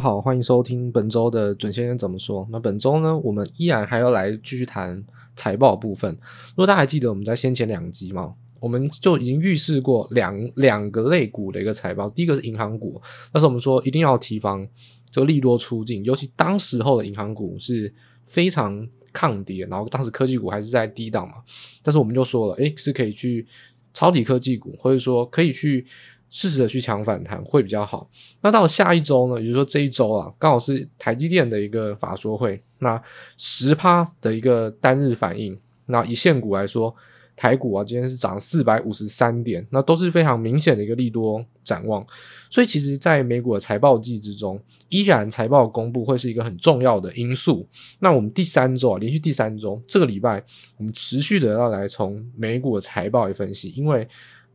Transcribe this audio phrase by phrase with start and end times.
[0.00, 2.48] 好，欢迎收听本周的准先生怎么说。
[2.50, 5.04] 那本周呢，我们依然还要来继续谈
[5.36, 6.10] 财报部分。
[6.52, 12.08] 如果大家还记得我们在先前两集嘛，我们就已经预示过两两个类股的一个财报。
[12.08, 12.98] 第一个是银行股，
[13.30, 14.66] 但是我们说一定要提防
[15.10, 17.92] 这个利多出尽，尤其当时候的银行股是
[18.24, 21.34] 非常抗跌，然后当时科技股还是在低档嘛。
[21.82, 23.46] 但是我们就说了，诶，是可以去
[23.92, 25.86] 抄底科技股，或者说可以去。
[26.30, 28.08] 适时的去抢反弹会比较好。
[28.40, 33.02] 那到下一周呢，也就是说这一周啊，刚好是台积电的一个法说会，那
[33.36, 35.58] 十趴的一个单日反应。
[35.86, 36.94] 那以现股来说，
[37.34, 42.06] 台股啊今天是涨四百五十三点，那都是非常明显的一个利多展望。
[42.48, 47.66] 所以其实，在美股的财报季之中，依然财报公布会是一个很重要的因素。
[47.98, 50.40] 那我们第三周啊，连续第三周，这个礼拜
[50.76, 54.06] 我们持续的要来从美股的财报来分析，因为。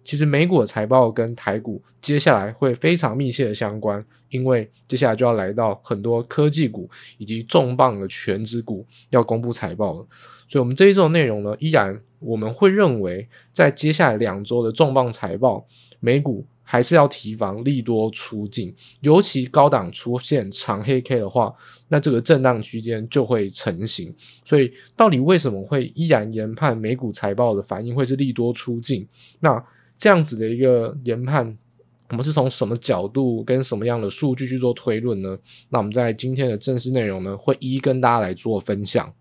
[0.05, 6.87] 其实美股的财报跟台股接下来会非常密切的相关，因为接下来就要来到很多科技股
[7.17, 10.07] 以及重磅的权值股要公布财报了。
[10.47, 15.65] 所以，我们这一周的内容呢，依然我们会认为，在接下来两周的重磅财报，
[15.99, 18.71] 美股还是要提防利多出尽，
[19.01, 21.51] 尤其高档出现长黑 K 的话，
[21.87, 24.13] 那这个震荡区间就会成型。
[24.43, 29.07] 所以，到底为什么会依然研判美股财报的反应会是利多出尽？
[29.39, 29.63] 那
[29.97, 31.57] 这样子的一个研判，
[32.09, 35.37] 我们是从什么角度跟什么样的数据去做推论呢？
[35.69, 39.13] 那我们在今天的正式内容呢，会一一跟大家来做分享。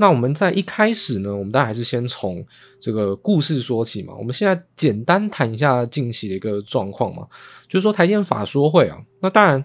[0.00, 2.44] 那我们在一开始呢，我们当然还是先从
[2.78, 4.14] 这个故事说起嘛。
[4.16, 7.26] 我们现在简单谈一下近期的一个状况嘛，
[7.66, 9.64] 就是说台电法说会啊，那当然，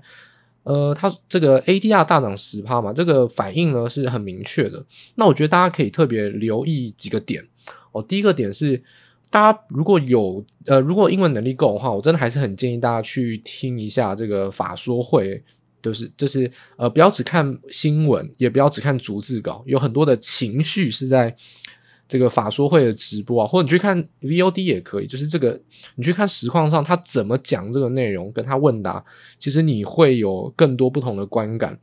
[0.63, 4.83] 呃，它这个 ADR 大涨十趴嘛，这个反应呢是很明确的。
[5.15, 7.47] 那我觉得大家可以特别留意几个点
[7.91, 8.01] 哦。
[8.01, 8.81] 第一个点是，
[9.29, 15.43] 大家如果有呃，如果英文能力够的话，我真的还是很建议大家去听一下这个法说会。
[15.83, 21.35] 就是就是呃，不要只看新闻，也不要只看逐字稿，有很多的情绪是在
[22.07, 25.07] 这个法说会的直播啊，或者你去看 VOD 也可以。
[25.07, 25.59] 就是这个，
[25.95, 29.03] 你去看实况上他怎么讲这个内容，跟他问答，
[29.37, 31.77] 其实你会有更多不同的观感。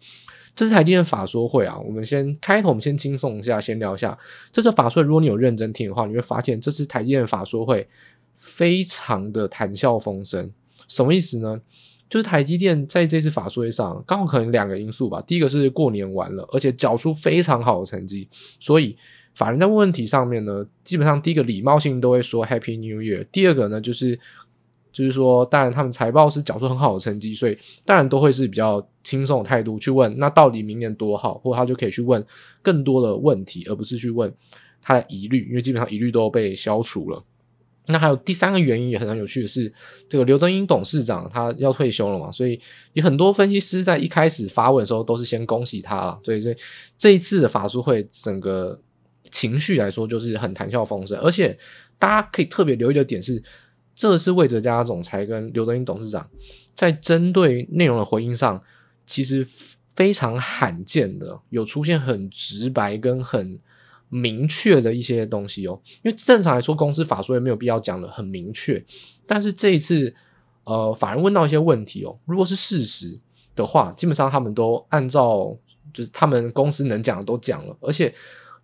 [0.54, 4.16] 这是台积电法说会啊，我们先开头，我们先轻松一下，先聊一下
[4.52, 5.02] 这次法说。
[5.02, 7.88] 如果你有认真听的话，你会发现这次台积电法说会
[8.34, 10.50] 非常的谈笑风生，
[10.86, 11.60] 什么意思呢？
[12.10, 15.22] 就是台积电在这次法说会上，刚好可能两个因素吧。
[15.22, 18.28] 第一个是过年完了，而且缴出非常好的成绩，
[18.58, 18.96] 所以
[19.32, 23.24] 法人在问问题上面呢，基本上第一个礼貌性都会说 Happy New Year。
[23.30, 24.18] 第二个呢，就是
[24.92, 32.24] 就是说，当然他们财报是缴出很好的成绩，所以当然都会是比较轻松的态度去问，那到底明年多好，或者他就可以去问
[32.60, 34.34] 更多的问题，而不是去问
[34.82, 37.22] 他的疑虑，因为基本上疑虑都被消除了。
[37.90, 39.72] 那还有第三个原因也很有趣的是，
[40.08, 42.60] 这个刘德英董事长他要退休了嘛，所以
[42.92, 46.18] 有很多分析师在一开始发问的时候都是先恭喜他了。
[46.24, 46.56] 所以这
[46.96, 48.80] 这一次的法说会整个
[49.30, 51.56] 情绪来说就是很谈笑风生，而且
[51.98, 53.42] 大家可以特别留意的点是，
[53.94, 56.28] 这是魏哲家总裁跟刘德英董事长
[56.74, 58.62] 在针对内容的回应上，
[59.06, 59.46] 其实
[59.94, 63.58] 非常罕见的有出现很直白跟很。
[64.10, 68.84] 明确的一些东西哦，因为正常来说，公司法说也没有必要讲得很明确。
[69.24, 70.12] 但是这一次，
[70.64, 73.16] 呃，法人问到一些问题哦，如果是事实
[73.54, 75.56] 的话，基本上他们都按照
[75.94, 78.12] 就是他们公司能讲的都讲了，而且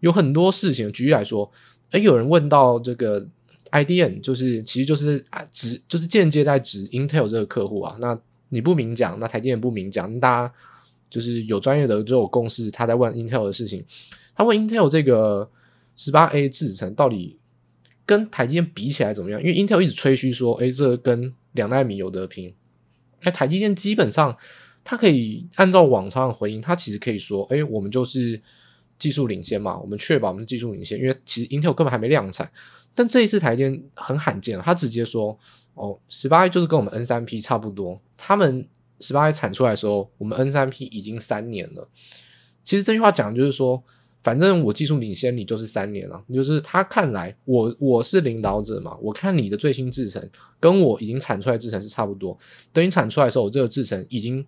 [0.00, 1.48] 有很多事情，举例来说，
[1.92, 3.24] 诶，有人问到这个
[3.70, 8.18] IDM，就是其实就是指就是间接在指 Intel 这个客户啊，那
[8.48, 10.54] 你不明讲，那台积电不明讲，大家
[11.08, 13.84] 就是有专业的这种公司，他在问 Intel 的事情。
[14.36, 15.50] 他问 Intel 这个
[15.96, 17.38] 十八 A 制程到底
[18.04, 19.40] 跟台积电比起来怎么样？
[19.42, 22.54] 因为 Intel 一直吹嘘说，诶，这跟两奈米有得拼。
[23.22, 24.36] 那台积电基本上，
[24.84, 28.40] 它可以按照往常的回应，它其实可以说，诶，我们就是
[28.98, 30.98] 技术领先嘛，我们确保我们技术领先。
[30.98, 32.48] 因为其实 Intel 根本还没量产，
[32.94, 35.36] 但这一次台积电很罕见，他直接说，
[35.72, 37.98] 哦，十八 A 就是跟我们 N 三 P 差不多。
[38.18, 38.68] 他们
[39.00, 41.88] 十八 A 产出来的时候，我们 N 三 P 已经三年了。
[42.62, 43.82] 其实这句话讲的就是说。
[44.26, 46.20] 反正我技术领先，你就是三年了。
[46.34, 48.98] 就是他看来，我我是领导者嘛。
[49.00, 50.20] 我看你的最新制程
[50.58, 52.36] 跟我已经产出来制程是差不多。
[52.72, 54.44] 等你产出来的时候，我这个制程已经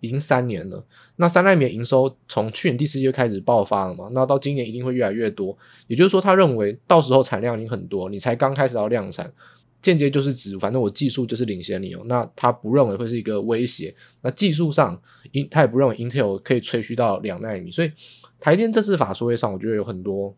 [0.00, 0.84] 已经三年了。
[1.14, 4.08] 那三奈米营收从去年第四季开始爆发了嘛？
[4.10, 5.56] 那到今年一定会越来越多。
[5.86, 9.32] 也就是说，他认为到时候产量已经很多，你才刚开始要量产，
[9.80, 12.02] 间接就是指反正我技术就是领先你哦。
[12.06, 13.94] 那他不认为会是一个威胁。
[14.22, 15.00] 那技术上，
[15.30, 17.70] 英他也不认为 Intel 可以吹嘘到两纳米。
[17.70, 17.92] 所以
[18.44, 20.36] 台电这次法说会上，我觉得有很多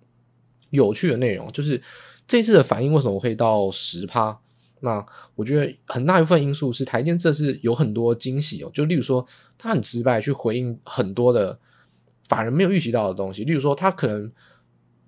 [0.70, 1.82] 有趣的内容，就是
[2.28, 4.38] 这次的反应为什么会到十趴？
[4.78, 5.04] 那
[5.34, 8.70] 我觉得很大一部分因素是台电这次有很多惊喜哦。
[8.72, 9.26] 就例如说，
[9.58, 11.58] 他很直白去回应很多的
[12.28, 13.42] 法人没有预期到的东西。
[13.42, 14.30] 例如说，他可能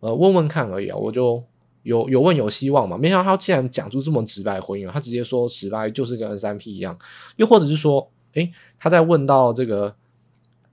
[0.00, 1.45] 呃问问看而已啊，我就。
[1.85, 2.99] 有有问有希望嘛？
[2.99, 6.99] 没想到他竟然讲出这么直白回应，他直接说十八就是跟 N 三 P 一样，
[7.37, 9.95] 又或者是说，诶，他在问到这个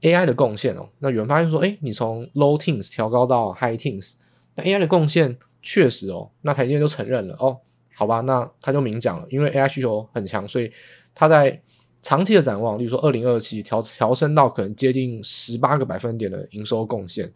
[0.05, 4.13] AI 的贡献哦，那有人发现说，诶，你从 Low Teens 调高到 High Teens，
[4.53, 7.57] 那 AI 的贡献确实哦，那台积电就承认了哦，
[7.95, 10.71] 好吧，那他就明讲了，因为 AI 需求很强，所以
[11.13, 11.59] 他在
[12.01, 17.31] 长期的展望，例如说二零二七调调升到可能接近十八个百分点的营收贡献，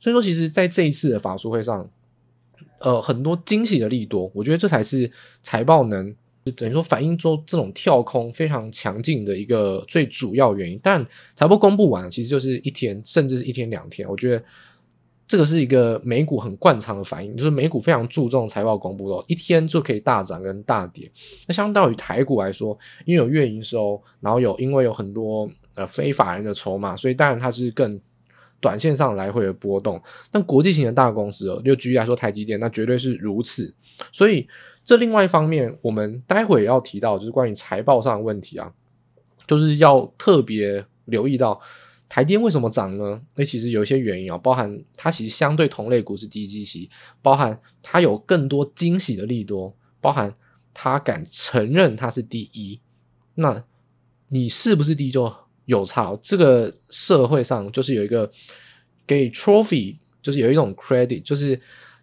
[0.00, 1.88] 所以说其实在这一次的法术会上。
[2.78, 5.08] 呃，很多惊喜的利多，我觉得这才是
[5.40, 6.12] 财报能
[6.44, 10.78] 就等于说反映出这种跳空非常强劲的一个最主要原因。
[10.82, 14.08] 但财报公布完，其实就是一天，甚至是一天两天。
[14.08, 14.44] 我觉得
[15.26, 21.10] 这个是一个美股很惯常的反应，就是美股非常注重财报公布的，一天就可以大涨跟大跌。
[21.46, 28.00] 那相当于台股来说，因为有月营收，然后有因为有很多呃非法人的筹码，所以当然它是更。
[28.60, 30.00] 短线上来回的波动，
[30.30, 33.74] 但国际型的大公司哦，就举例来说台积电，那绝对是如此。
[34.12, 34.46] 所以
[34.84, 38.72] 这另外一方面，我们待会也要提到，就是关于财报上的问题啊，
[39.46, 41.60] 就是要特别留意到
[42.08, 43.22] 台电为什么涨呢？
[43.36, 46.90] 那其实有一些原因啊，包含它其实相对同类股是低基期，
[47.20, 50.34] 包含它有更多惊喜的利多，包含
[50.74, 52.80] 它敢承认它是第一，
[53.34, 53.64] 那
[54.28, 55.32] 你是不是第一就？
[55.66, 58.28] 有差，这个社会上就是有一个
[59.06, 61.58] 给 trophy，就是有一种 credit，就是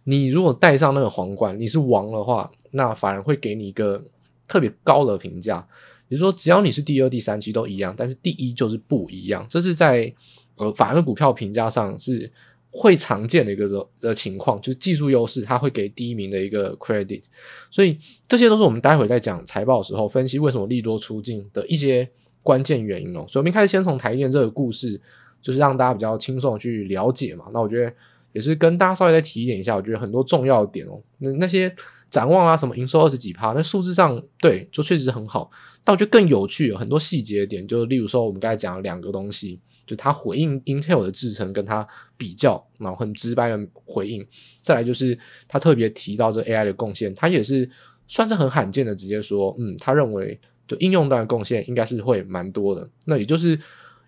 [0.06, 4.04] 你如果戴上那个皇冠，你是王的话，那反而会给你一个
[4.48, 5.60] 特别高的评价。
[6.07, 9.45] 比如说，只要你是第二、第三期都一样，但是第一就是不一样。
[9.50, 10.13] 这是在
[10.56, 12.31] 呃法人股票评价上是
[12.71, 17.24] 会常见的一个的情况，就是技术优势，它会给第一名的一个 credit。
[17.69, 22.10] 所以这些都是我们待会在讲财报的时候分析为什么利多出尽的一些。
[22.42, 25.00] 关键原因哦，所以我们一开始先从台电这个故事，
[25.42, 27.45] 就是让大家比较轻松的去了解嘛。
[27.54, 27.94] 那我觉得
[28.31, 31.71] 也是跟大家稍微再提一点一下，我觉得很多重要的点哦，那那些
[32.10, 35.50] 展望啊，什么营收二十几趴，那数字上对，就确实很好。
[35.84, 44.26] 但我觉得更有趣，有很多细节点，就例如说我们刚才讲了两个东西，就它回应 Intel 的制程跟它比较，然后很直白的回应。
[44.62, 45.18] 再来就是
[45.48, 47.70] 他特别提到这 AI 的贡献，他也是
[48.08, 50.40] 算是很罕见的直接说，嗯，他认为。
[50.70, 53.60] 就应用端的贡献应该是会蛮多的，那也就是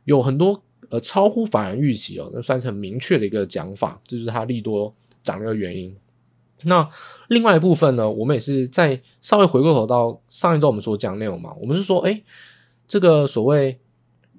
[0.04, 5.92] 有很多呃超乎法人预期哦，那算是很明确的一个讲法，这就是他利多涨的原因。
[6.64, 6.90] 那
[7.28, 12.22] 另外一部分呢，我们也是在稍微回过头到上一周我们所讲内容嘛，我们是说，哎，
[12.88, 13.80] 这个所谓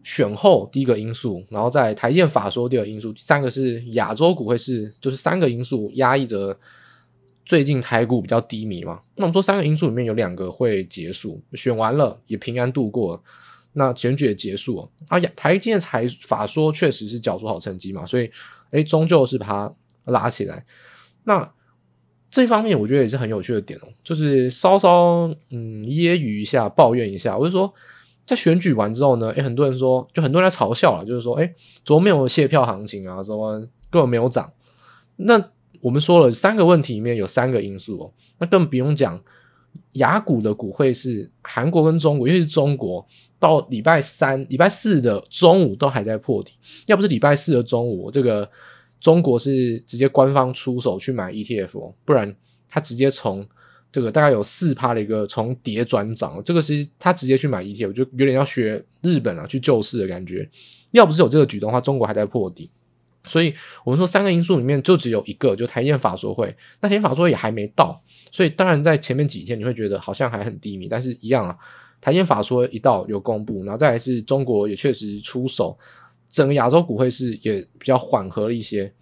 [0.02, 6.58] 选后第一个因素，然后在台电法说第二个因素，第三个是亚洲股会是就是三个因素压抑着。
[7.44, 13.20] 最近台股比较低迷嘛，那我们说三个因素里面有两个会结束，选完了也平安度过，
[13.72, 14.88] 那选举也结束了。
[15.08, 18.30] 啊，台积电财法说确实是缴出好成绩嘛，所以
[18.70, 19.74] 诶终究是把它
[20.04, 20.64] 拉起来。
[21.24, 21.52] 那
[22.32, 27.73] 这方面我觉得也是很有趣的点哦，就是稍稍嗯揶揄一下，抱怨一下，我就说
[28.26, 31.55] 在选举完之后呢，诶很多人说，就很多人在嘲笑了，就是说，诶
[31.87, 33.23] 怎么没有谢票行情啊？
[33.23, 34.50] 什么根本没有涨？
[35.15, 35.51] 那。
[35.81, 39.20] 我们说了三个问题，里面有三个因素哦，那更不用讲
[39.94, 43.05] 雅股的股会是韩国跟中国，尤其是中国，
[43.41, 46.53] 到礼拜三、礼拜四的中午都还在破底，
[46.86, 48.48] 要不是礼拜四的中午，这个
[49.03, 52.35] 中国是直接官方出手去买 ETF，不然
[52.69, 53.47] 他直接从
[53.91, 60.49] 这个大概有四趴的一个从跌转涨，这个是他直接去买 ETF，就有点要学日本啊去救市的感觉，
[60.93, 62.71] 要不是有这个举动的话，中国还在破底。
[63.25, 63.55] 所以
[63.85, 66.47] 我们说三个因素里面就只有一个，就台电法说会。
[66.81, 71.56] 那台电法说也还没到，所以当然在前面几天你会觉得好像还很低迷，但是一样啊，
[72.01, 75.79] 台电法说一到有公布，然后再来是中国也确实出手，
[76.32, 78.93] 整个亚洲股会是也比较缓和了一些。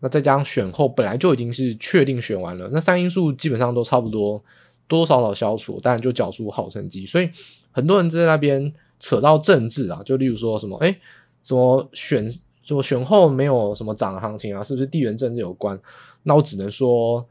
[0.00, 4.42] 那再加上选后本来就已经是确定选完了，那三因素基本上都差不多
[4.88, 7.06] 多多少少消除，当然就缴出好成绩。
[7.06, 7.30] 所以
[7.70, 10.98] 很多人在那边扯到政治啊，就例如说什么哎，
[11.44, 12.28] 什么选。
[12.66, 15.78] 就选后没有什么涨的行情啊，是不是地缘政治有关？
[16.22, 17.22] 那我只能说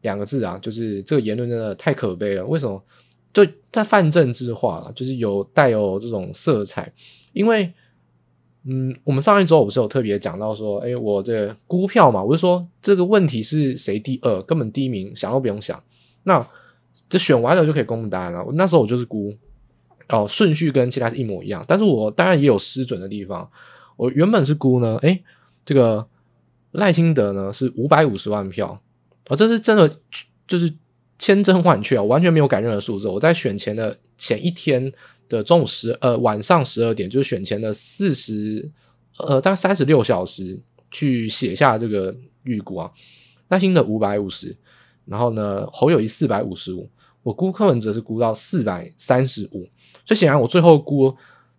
[0.00, 2.44] 两个字啊，就是这个言论真的太可悲了。
[2.44, 2.82] 为什么？
[3.32, 6.92] 就在泛政治化了，就是有带有这种色彩。
[7.32, 7.72] 因为，
[8.70, 15.82] 嗯，我们上一周我不是有特别讲到说，哎，我这估票嘛，我就说这个问题是谁第二，根本第一名想都不用想。
[16.24, 16.46] 那
[17.08, 18.44] 这选完了就可以公布答案了。
[18.52, 19.34] 那时候我就是估
[20.10, 23.50] 哦，顺序跟其他是一模一样，但是我当然也有失准的地方。
[23.96, 25.22] 我原本是估呢，诶，
[25.64, 26.06] 这个
[26.72, 28.78] 赖清德呢是五百五十万票，
[29.28, 29.90] 哦，这是真的，
[30.46, 30.70] 就是
[31.18, 33.08] 千真万确啊，完全没有改任何数字。
[33.08, 34.92] 我在选前的前一天
[35.28, 38.70] 的中午十呃晚上十二点，就是选前的四十
[39.18, 40.58] 呃大概三十六小时
[40.90, 42.90] 去写下这个预估啊，
[43.48, 44.56] 赖清德五百五十，
[45.04, 46.88] 然后呢侯友谊四百五十五，
[47.22, 49.68] 我估柯文哲是估到四百三十五，
[50.04, 51.14] 所以显然我最后估。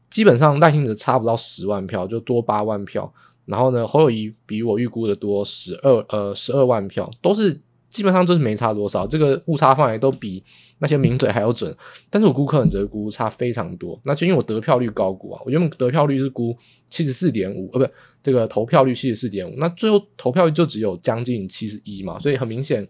[0.10, 3.14] 基本上赖清德差不到十万票，就多八万票。
[3.46, 9.06] 然后呢，侯友谊比我预估的多十二呃十二万票，都是基本上就是没差多少。
[9.08, 10.44] 这个误差范围都比
[10.80, 11.76] 那些名嘴还要准。
[12.10, 16.56] 但是我估柯文哲估差非常多，那就因为我得票率高估啊，我原本得票率是估
[16.90, 22.88] 七十四点五，呃，不，这个投票率七十四点五，那最后投票率就只有将近七十一嘛，所以很明显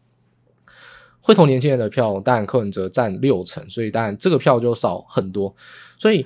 [1.21, 5.55] 会投年轻人的票，当然柯文哲占六成，所以当然这个票就少很多，
[5.97, 6.25] 所以。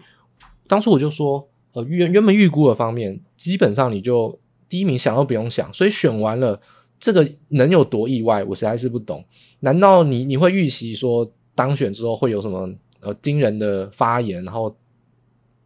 [0.66, 4.40] 当初我就说，呃，原原本预估的方面，基本上你就
[4.70, 6.60] 第一名想都不用想，所以选完了
[7.04, 9.22] 这个能有多意外，我实在是不懂。
[9.60, 14.74] 难道你你会预期说当选之后会有什么呃惊人的发言，然后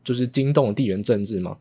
[0.03, 1.55] 就是惊动地缘政治吗？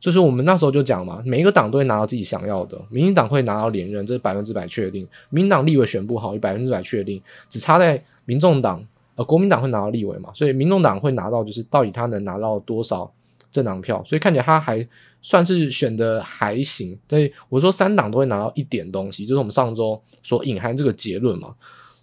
[0.00, 8.84] 就是我们那时候就讲嘛，每一个党都会拿到自己想要的，民进党会拿到连任，这是百分之百确定；民进党立委选不好，也百分之百确定，只差在民众党。
[9.14, 13.10] 呃，国民党会拿到立委嘛，所以民众党会拿到，就是到底他能拿到多少
[13.56, 14.86] 政党票，所以看起来他还
[15.22, 16.98] 算是选的还行。
[17.08, 21.54] 所以我说三党都会拿到一点东西，就是我们上周所隐含这个结论嘛。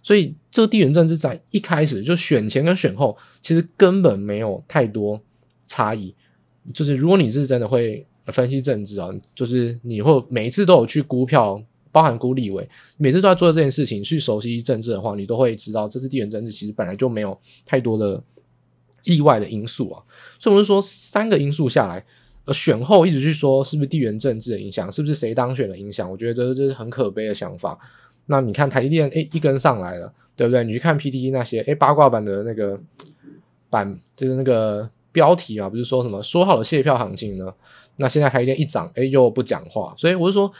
[0.02, 5.20] 所以这个地缘政治在一开始就选前跟选后，其实根本没有太多
[5.66, 6.14] 差异。
[6.72, 11.62] 就是如果你是真的会分析政治啊，就是你会每一次都有去估票。
[11.94, 12.68] 包含孤立委，
[12.98, 18.20] 每次都在做这件事情，去熟悉政治的话，你都会知道，这次地缘政治其实本来就没有太多的
[19.04, 20.02] 意外的因素啊。
[20.38, 22.04] 所以我们说，三个因素下来，
[22.44, 26.10] 呃，选后一直去说是不是地缘政治的影响，是不是谁当选的影响？
[26.10, 27.78] 我觉得这是很可悲的想法。
[28.26, 30.64] 那你看台积电，诶，一根上来了，对不对？
[30.64, 32.78] 你去看 PTT 那些，诶，八卦版的那个
[33.70, 37.54] 版，就是那个标题啊，不是说什么说好的卸票行情呢？
[37.96, 40.52] 那现在台积电一涨，诶，又不讲话，所以我就说。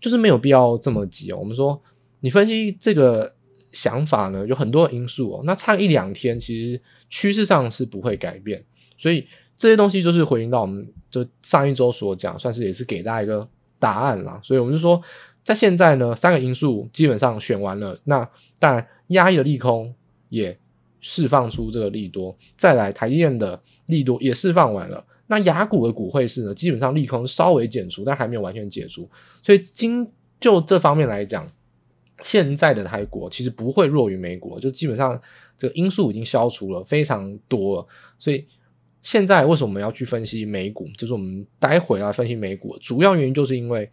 [0.00, 1.36] 就是没有必要这么急哦。
[1.38, 1.78] 我们说，
[2.20, 3.30] 你分析这个
[3.72, 5.42] 想法呢，有很多因素哦。
[5.44, 8.64] 那差一两天，其实趋势上是不会改变。
[8.96, 13.48] 所以这些东西就是回应到我们就上一周所讲，算是也是给大家一个
[13.78, 14.38] 答案啦。
[14.42, 15.00] 所以我们就说，
[15.42, 17.98] 在现在呢，三个因素基本上选完了。
[18.04, 19.94] 那当然，压抑的利空
[20.28, 20.58] 也
[21.00, 25.04] 释放出这个利多，再来台积电的利多也释放完了。
[25.28, 29.08] 那雅股的股汇市呢，基本上利空稍微减除，但还没有完全解除。
[29.42, 30.06] 所以，今
[30.40, 31.50] 就这方面来讲，
[32.22, 35.20] 现在的台股其实不会弱于美股，就基本上
[35.56, 37.86] 这个因素已经消除了非常多了。
[38.18, 38.46] 所以，
[39.02, 40.88] 现在为什么我们要去分析美股？
[40.96, 43.90] 就是我们待会来分析美股，主要原因就是因为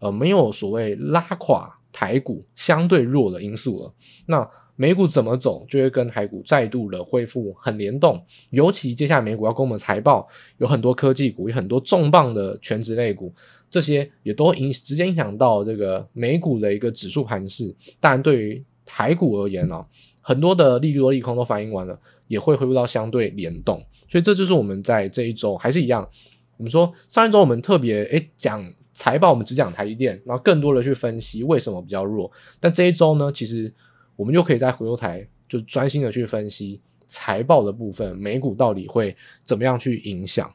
[0.00, 3.94] 呃，没有所谓拉垮台股相对弱的因素了。
[4.26, 8.20] 那美股怎么走，就会跟台股再度的恢复很联动。
[8.50, 10.26] 尤其接下来美股要公布财报，
[10.58, 13.32] 有很多科技股，有很多重磅的权值类股，
[13.70, 17.72] 这些也都影直接影响到这个美股的一个指数盘势。
[18.00, 19.84] 当然，对于台股而言呢、
[20.20, 23.80] 很多的利多利空都反映完了，也会恢复到相对联动。
[24.08, 26.08] 所以这就是我们在这一周还是一样，
[26.56, 32.28] 我们说上一周我们特别诶讲财报，我们只讲台积电，然后更多的去分析为什么比较弱。
[32.58, 33.72] 但这一周呢，其实。
[34.16, 40.52] 我们就可以在回头台就专心的去分析财报的部分，美股到底会怎么样去影响。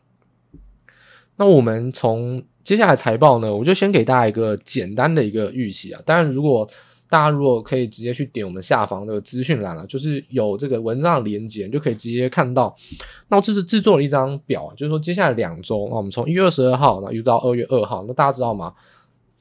[1.36, 6.02] 那我们从接下来财报呢，我就先给大家一个简单的一个预期啊。
[6.06, 6.70] 当然，如果
[7.10, 12.76] 大家如果可以直接去点我们下方的资讯栏了，就是有这个文章的连结，就可以直接看到。
[13.30, 18.74] 那我这是制作了一张表，就是说接下来两周，那我们从一月二十二号，那一直到二月二号，那大家知道吗？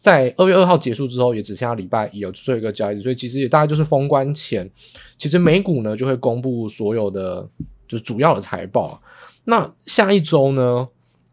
[0.00, 4.70] 在二月二号结束之后，也只剩下礼拜一有最后一个交易日，所以其实也大概就是封关前，
[5.16, 7.42] 其实美股呢就会公布所有的
[7.88, 9.02] 就是主要的财报。
[9.44, 10.88] 那下一周呢，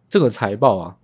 [0.10, 0.98] 这个财报啊，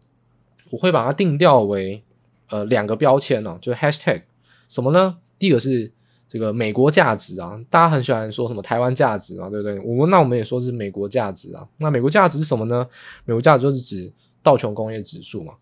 [0.71, 2.03] 我会把它定调为
[2.49, 4.23] 呃两个标签呢、就是 hashtag
[4.67, 5.17] 什么呢？
[5.37, 5.91] 第一个是
[6.27, 9.79] 这个美国价值啊，大家很喜欢说什么台湾价值啊，对不对？
[9.81, 11.67] 我们那我们也说是美国价值啊。
[11.77, 12.87] 那美国价值是什么呢？
[13.25, 15.53] 美国价值就是指道琼工业指数嘛。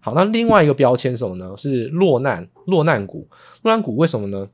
[0.00, 1.54] 好，那另外一个标签什么呢？
[1.56, 3.26] 是落难落难股。
[3.62, 4.48] 落难股为什么呢？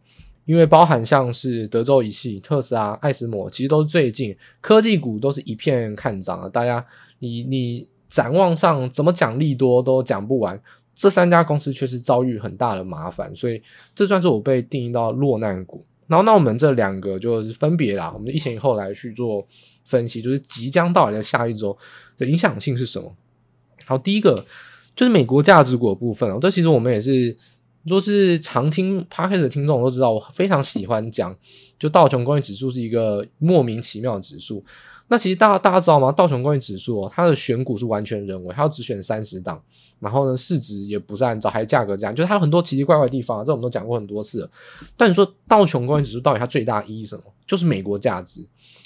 [0.47, 6.49] 因为包含像是德州仪器、特斯拉、艾斯摩，其实都是最近科技股都是一片看涨啊。
[6.49, 6.85] 大家
[7.19, 10.61] 你你展望上怎么讲利多都讲不完，
[10.95, 13.63] 这三家公司却是遭遇很大的麻烦，所以
[13.95, 15.85] 这算是我被定义到落难股。
[16.07, 19.47] 然后那我们这两个就是分别啦，我们一前一后来去做
[19.87, 21.77] 分析，就是即将到来的下一周
[22.19, 23.11] 的影响性是什么？
[23.87, 24.45] 好，第一个
[24.95, 27.37] 就是美国价值股的部分哦，这其实我们也是。
[27.87, 31.37] 若是常听 Podcast 的听众都知道，我非常喜欢讲，
[31.79, 34.65] 就道琼工业指数是一个莫名其妙的指数。
[35.09, 36.11] 那其实大家大家知道吗？
[36.11, 39.63] 道琼工业指数哦，它的选股是完全人为，它只选三十档，
[40.01, 44.49] 然后呢，市值也不是按照，还价格这样，就是它有很多奇奇怪怪的地方，这我们都讲过很多次。
[44.97, 47.25] 但你说道琼工业指数到底它最大意义是什么？
[47.47, 48.41] 就是美国价值，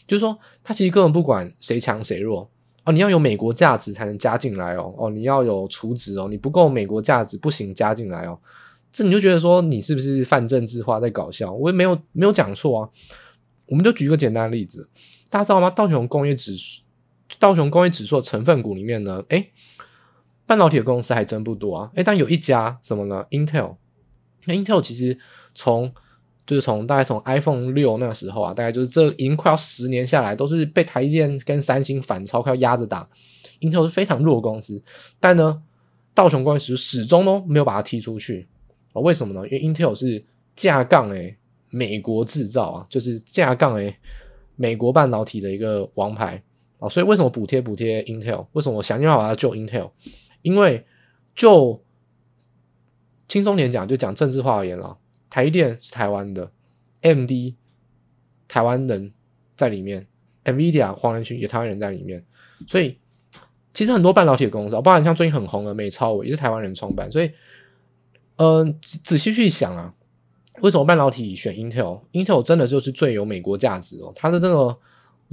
[0.09, 2.51] 就是说它其实根本不管谁强谁弱
[2.89, 8.39] 哦，你要有美国价值才能加进来哦，哦，你要有储值哦，你不够美国价值不行加进来哦。
[8.91, 11.53] 这你就觉得说你是不是泛政治化在搞笑？
[11.53, 12.89] 我也没有没有讲错啊。
[13.67, 14.89] 我们就举一个简单的例子，
[15.29, 15.69] 大家知道吗？
[15.69, 16.81] 道琼工业指数，
[17.39, 19.53] 道琼工业指数的成分股里面呢，诶，
[20.47, 21.91] 半导体的公司还真不多啊。
[21.95, 23.77] 诶，但有一家什么呢？Intel。
[24.47, 25.19] 那 Intel 其实
[25.53, 25.93] 从
[26.49, 33.07] 就是从大概从 iPhone 六那个时候啊，大概就是这已经快要十年下来，都是被台积电跟三星反超，快要压着打。
[33.61, 34.83] Intel 是非常弱的公司，
[35.21, 35.63] 但呢，
[36.15, 38.49] 道琼工业始终都没有把它踢出去
[38.95, 39.03] 啊。
[39.03, 39.47] 为什么呢？
[39.49, 40.25] 因为 Intel 是
[40.57, 41.37] 架杠诶，
[41.69, 43.95] 美国制造啊，就是架杠诶，
[44.57, 46.43] 美国半导体的一个王牌
[46.79, 48.47] 啊，所以为什么补贴补贴 Intel？
[48.53, 49.91] 为什么我想尽办法把它救 Intel？
[50.41, 50.87] 因为
[51.35, 51.83] 就
[53.27, 54.97] 轻松点讲，就讲政治化而言了，
[55.31, 56.51] 台积电是台湾的
[57.03, 57.55] ，MD
[58.47, 59.13] 台湾人
[59.57, 60.07] 在里面
[60.45, 62.25] ，NVIDIA 黄仁勋也台湾人在里面，
[62.67, 62.99] 所以
[63.73, 67.31] 其实很多半导体的公司，包括像最近很红的美超，也是台湾人创办，所以。
[68.41, 69.93] 嗯，仔细去想啊，
[70.61, 74.79] 为什么半导体选 Intel？Intel 真的就是最有美国价值哦，它的这个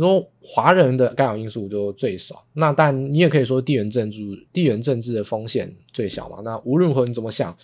[0.03, 2.45] 说华人的干扰因素就最少。
[2.53, 4.21] 那但你也可以说地缘政治、
[4.51, 6.41] 地缘政治的风险最小嘛。
[6.43, 7.55] 那无论如何你怎么想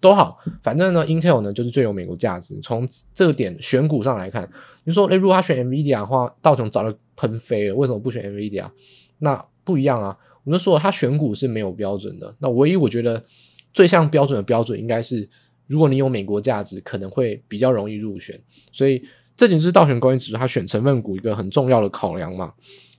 [0.00, 2.58] 都好，反正呢，Intel 呢就是最有美国价值。
[2.62, 4.48] 从这个点选股上来看，
[4.84, 7.74] 你说诶，如果他选 NVIDIA 的话，道琼早就喷飞了。
[7.74, 8.70] 为什么不选 NVIDIA？
[9.18, 12.34] 那不一样啊，我就说他选股是没有标准的。
[12.38, 13.24] 那唯一我觉得。
[13.72, 15.30] 最像标准的标准应该是，
[15.68, 18.36] 如果你有美国价值，可能会比较容易入选。
[18.72, 19.00] 所以
[19.40, 22.52] 这点就是道琼工业指数它选成分股一个很重要的考量嘛。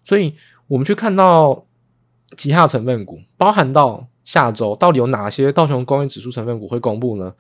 [0.04, 0.34] 所以
[0.68, 1.64] 我们去看到
[2.36, 7.32] 其他成分股，包含到下周到底有哪些道琼工业指数成分股会公布呢？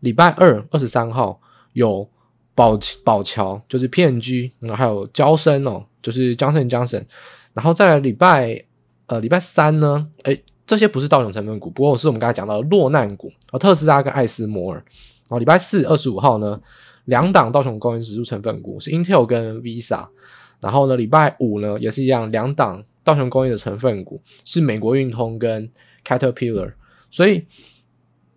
[0.00, 1.40] 礼拜二二十三号
[1.72, 2.06] 有
[2.54, 7.06] 宝宝桥，就是 PNG，然后还有交生哦，就是 Johnson & Johnson，
[7.54, 8.62] 然后再来礼拜
[9.06, 14.76] 呃礼拜三呢，诶这些不是道琼成分股，不过是我们刚才讲到的落难股，特斯拉跟艾斯摩尔。
[14.76, 16.60] 然后礼拜四二十五号呢，
[17.04, 20.06] 两档道琼工业指数成分股是 Intel 跟 Visa。
[20.60, 25.68] 然后呢，礼拜五呢也是一样，两档道琼工业的成分股是美国运通跟
[26.04, 26.72] Caterpillar。
[27.10, 27.44] 所以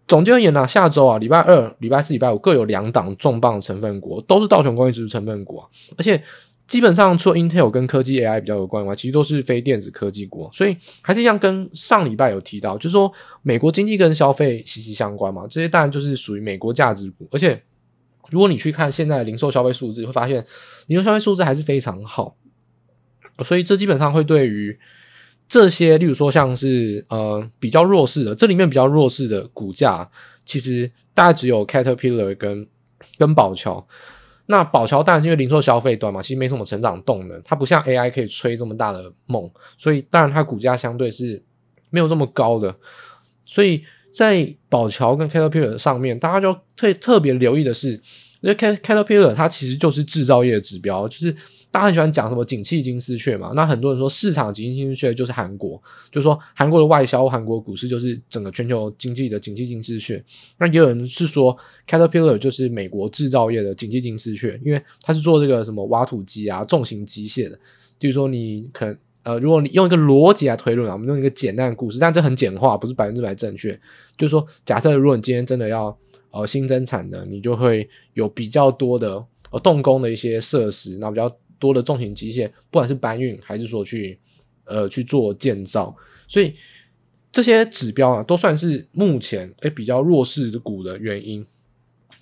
[0.07, 6.21] 总结而言呢，下周啊，礼拜二、礼拜四、礼拜五各有两档重磅成分股，都是道琼工业指数成分股啊，而且。
[6.67, 17.27] 基本上，除了 Intel 跟科技 AI 比较有关的话，其实都是非电子科技股，所以还是一样，跟上礼拜有提到，就是说美国经济跟消费息息相关嘛，这些当然就是属于美国价值股。
[17.31, 17.61] 而且，
[18.29, 20.45] 如果你去看现在的零售消费数字，会发现
[20.87, 22.35] 零售消费数字还是非常好，
[23.43, 24.77] 所以这基本上会对于
[25.47, 30.09] 这些，例如说像是呃比较弱势的，这里面比较弱势的股价，
[30.43, 32.67] 其实大概只有 Caterpillar 跟
[33.17, 33.87] 跟宝桥。
[34.47, 41.41] 那宝桥当然是因为零售消费端嘛，其实没什么成长动能，它不像 AI 可以吹这么大的梦，所以当然它股价相对是
[41.89, 42.75] 没有这么高的。
[43.43, 43.83] 所以
[44.15, 47.91] 在宝桥跟 Caterpillar 上面，大家就特特别留意的是，
[48.39, 51.35] 因为 Caterpillar 它其实就是制造业的指标，就是。
[51.71, 53.51] 大家很喜欢讲什么景气金丝雀嘛？
[53.53, 55.71] 那很多人说市场景气金丝雀就是韩国，
[56.09, 60.23] 就是说韩国的外销、韩国股市就是整个全球经济的景气金丝雀。
[60.57, 61.53] 那也有人是说
[61.85, 67.59] Caterpillar 就是美国制造业的景气金丝雀，因为它是做这个什么挖土机啊、重型机械的。
[67.99, 73.77] 就是说你可能呃，如果你用一个逻辑来推论啊，我们用一个简单的故事，但这很简化，不是百分之百正确。
[74.17, 75.97] 就是说，假设如果你今天真的要
[76.31, 81.29] 呃新增产能，你就会有比较多的呃动工的一些设施，那比较。
[81.57, 84.19] 多的重型机械，不管是搬运还是说去
[84.65, 85.95] 呃去做建造，
[86.27, 86.53] 所以
[87.31, 91.43] 这些指标啊，都算是目前诶比较弱势的股的原因。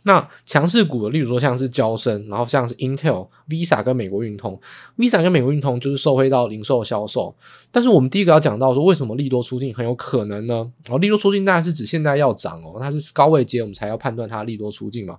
[0.04, 4.60] 那强势股的，例如说像是交生，然后像是 Intel、Visa 跟美国运通
[4.98, 7.36] ，Visa 跟美国运通就是受惠到零售销售。
[7.72, 10.72] 但是我们第一个要讲到说，为什么利多出尽很有可能呢？
[10.86, 15.18] 然后利多出尽当然是指现在要涨哦，它是高位接，我们才要判断它利多出尽嘛。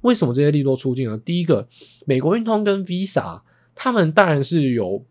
[0.00, 1.16] 为什么这些利多出尽呢？
[1.18, 1.66] 第一个，
[2.06, 3.40] 美国运通跟 Visa。
[3.74, 5.02] 他们当然是有，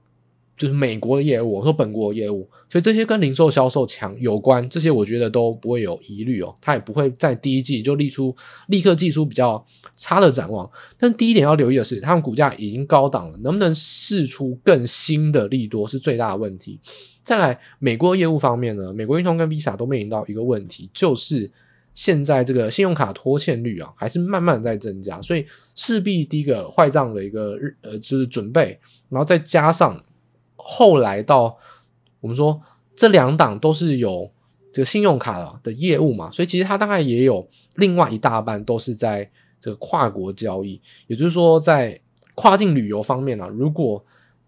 [0.61, 8.35] 就是美国的业务，我说本国的业务，所以这些跟零售销售强有关，这些我觉得都不会有疑虑哦，它也不会在第一季就立出
[8.67, 10.69] 立刻寄出比较差的展望。
[10.99, 16.79] 但第一点要留意的是，他们股价已经高档了，能不能试出更新的利多是最大的问题。
[17.23, 21.49] 再来，美国业务方面呢，美国运通跟 Visa 都面临到一个问题，就是
[21.95, 25.43] 现在这个信用卡拖欠率啊，还是慢慢在增加，所以
[25.73, 29.99] 势必第一个坏账的一个日呃就是准备，然后再加上。
[30.63, 31.57] 后来到
[32.19, 32.61] 我们说
[32.95, 34.31] 这两档都是有
[34.71, 41.99] 这个信用卡的业务嘛，所以其实它大概也有另外一大半都是在这个跨国交易，也就是说在
[42.35, 44.03] 跨境旅游方面啊，如果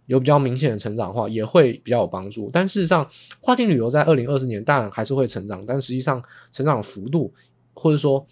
[0.06, 2.50] 有比较明显的成长的话，也会比较有帮助。
[2.52, 3.10] 但事实上，
[3.42, 7.34] 跨境旅游在二零二四年当然还是会成长，但实际上成长幅度
[7.74, 8.26] 或者说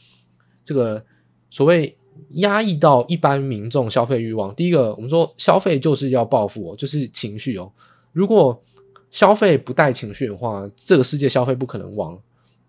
[0.64, 1.04] 这个
[1.50, 1.98] 所谓。
[2.32, 4.54] 压抑到一般民众消费欲望。
[4.56, 7.72] 第一个，我们说消费就是要报复哦，就是情绪哦。
[8.14, 8.62] 如果
[9.10, 12.18] 消费不带情绪的话，这个世界消费不可能旺。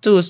[0.00, 0.20] 这个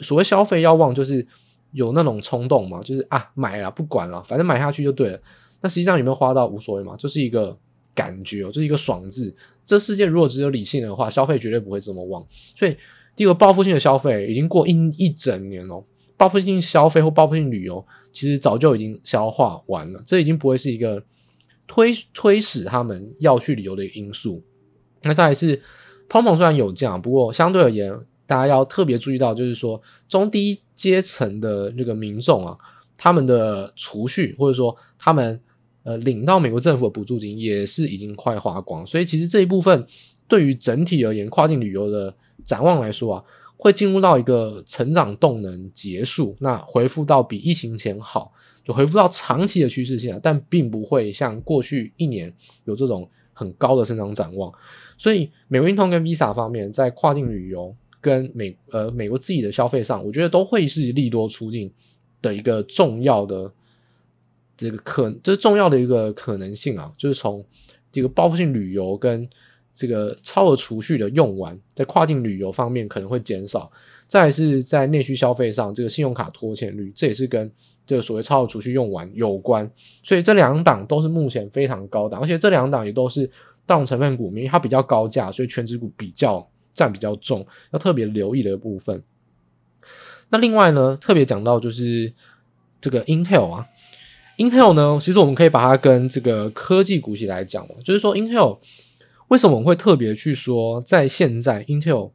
[0.00, 1.26] 所谓消费要旺，就是
[1.72, 5.20] 有那种冲动嘛，就是啊买了不管了，反正买下去就对了。
[5.60, 7.56] 那实际上有没有花到无所谓嘛，就是一个
[7.94, 9.34] 感觉哦，就是一个爽字。
[9.66, 12.24] 这世界如果只有理性的话，消费绝对不会这么旺。
[12.56, 12.74] 所以
[13.14, 15.84] 第一个报复性的消费已经过一一整年了。
[16.16, 17.84] 报复性消费或报复性旅游，
[18.18, 21.00] 其实早就已经消化完了，这已经不会是一个
[21.68, 24.42] 推推使他们要去旅游的因素。
[25.02, 25.62] 那再来是
[26.08, 32.58] 通膨虽然有降，不过相对而言，大家要特别注意到，就是说中低阶层的这个民众啊，
[32.96, 35.40] 他们的储蓄或者说他们
[35.84, 39.86] 呃领到美国政府的补助金也是已经快花光，所以其实这一部分
[40.26, 43.24] 对于整体而言，跨境旅游的展望来说啊。
[43.60, 52.32] 会进入到一个成长动能结束，那恢复到比疫情前好，就恢复到长期的趋势线，但并不会像过去一年
[52.66, 54.52] 有这种很高的成长展望。
[54.96, 61.68] 所以，美国运通跟 Visa 方面在跨境旅游跟美呃美国自己的消费上，我觉得都会是利多出境
[62.22, 63.52] 的一个重要的
[64.56, 67.44] 这个可，这、就是重要的一个可能性啊，就是从
[67.90, 69.28] 这个报复性旅游跟。
[69.78, 73.70] 这个超额储蓄的用完，在跨境旅游方面可能会减少。
[74.08, 77.48] 再来是在内需消费上，这个信用卡拖欠率，这也是跟
[77.86, 79.70] 这个所谓超额储蓄用完有关。
[80.02, 83.24] 所以这两档都是目前非常高档，而且这两档也都是
[83.66, 89.00] 大众成分股，因为它比较高价，所以全值股比较占比较重，要特别留意的部分。
[90.30, 92.12] 那另外呢，特别讲到就是
[92.80, 93.68] 这个 Intel 啊
[94.38, 98.58] ，Intel 呢，其实我们可以把它跟这个科技股一起来讲嘛，就是说 Intel。
[99.28, 102.10] 为什么我们会特别去说，在现在 Intel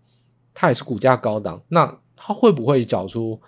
[0.54, 3.40] 它也是股价高档，那它会不会缴出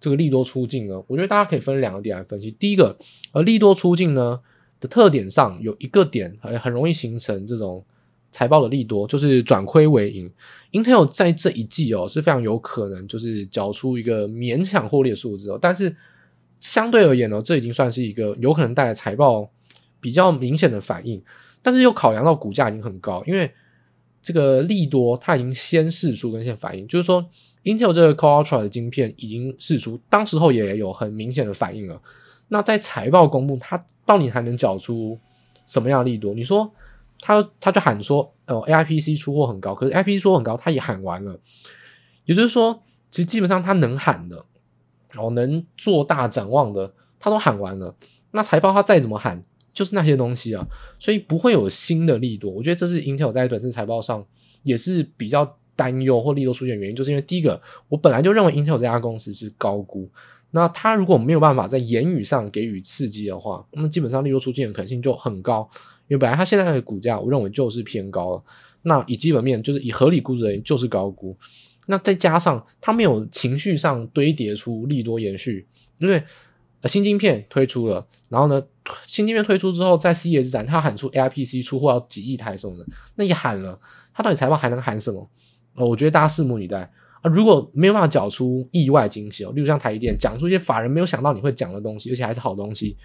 [0.00, 1.02] 这个利多出境呢？
[1.06, 2.50] 我觉得大家可以分两个点来分析。
[2.50, 2.96] 第一个，
[3.32, 4.40] 而利多出境呢
[4.80, 7.84] 的特点上有一个点很很容易形成这种
[8.32, 10.30] 财报的利多，就是转亏为盈。
[10.72, 15.94] Intel 在这一季哦是非常有可能就是缴出一个勉强获利的数字哦，但是
[16.58, 19.48] 相对而言呢，这已经算是一个有可能带来财报
[20.00, 21.22] 比较明显的反应。
[21.64, 23.50] 但是又考量到股价已经很高，因为
[24.20, 27.24] 这个利多它已经先试出跟先反应，就是说
[27.62, 31.98] Intel 这个 Core Ultra 的晶片已经试出，当时候也有很明显的反应了。
[32.48, 35.18] 那在财报公布，它到底还能缴出
[35.64, 36.34] 什么样的利多？
[36.34, 36.70] 你说
[37.20, 41.40] 他他就喊说，呃，AIPC 出货很高，可是 AIPC 出货很高，他也喊完了，
[42.26, 44.44] 也就是说，其实基本上他能喊的，
[45.16, 47.94] 哦能做大展望的，他都喊完了。
[48.32, 49.40] 那财报他再怎么喊？
[49.74, 50.64] 就是那些东西啊，
[51.00, 52.50] 所以不会有新的利多。
[52.50, 54.24] 我觉得这是 Intel 在本次财报上
[54.62, 60.08] 也是比较担忧或利多出现的原因，就是因为第一个，我本来就认为 Intel 这家公司是高估，
[60.52, 65.68] 那它如果没有办法在言语上给予刺激的话，那基本上利多出现的可能性就很高。
[66.06, 68.42] 因为本来它现在的股价，我认为就是偏高了。
[68.82, 71.36] 那以基本面就是以合理估值而言，就是高估。
[71.86, 75.66] 那再加上它没有情绪上堆叠出利多延续，
[75.98, 76.22] 因为。
[76.88, 78.62] 新晶片推出了，然后呢，
[79.04, 83.78] 新晶片推出之后，在 CES 展，他喊出 AIPC 出货要几亿台什么的，那也喊了，
[84.12, 85.28] 他到底财报还能喊什么？
[85.74, 86.88] 哦，我觉得大家拭目以待
[87.20, 87.30] 啊！
[87.30, 92.96] 如果没有办法缴出意外惊喜哦，例如像台积电讲出一些法人没有想到你会讲的东西，而且还是好东西，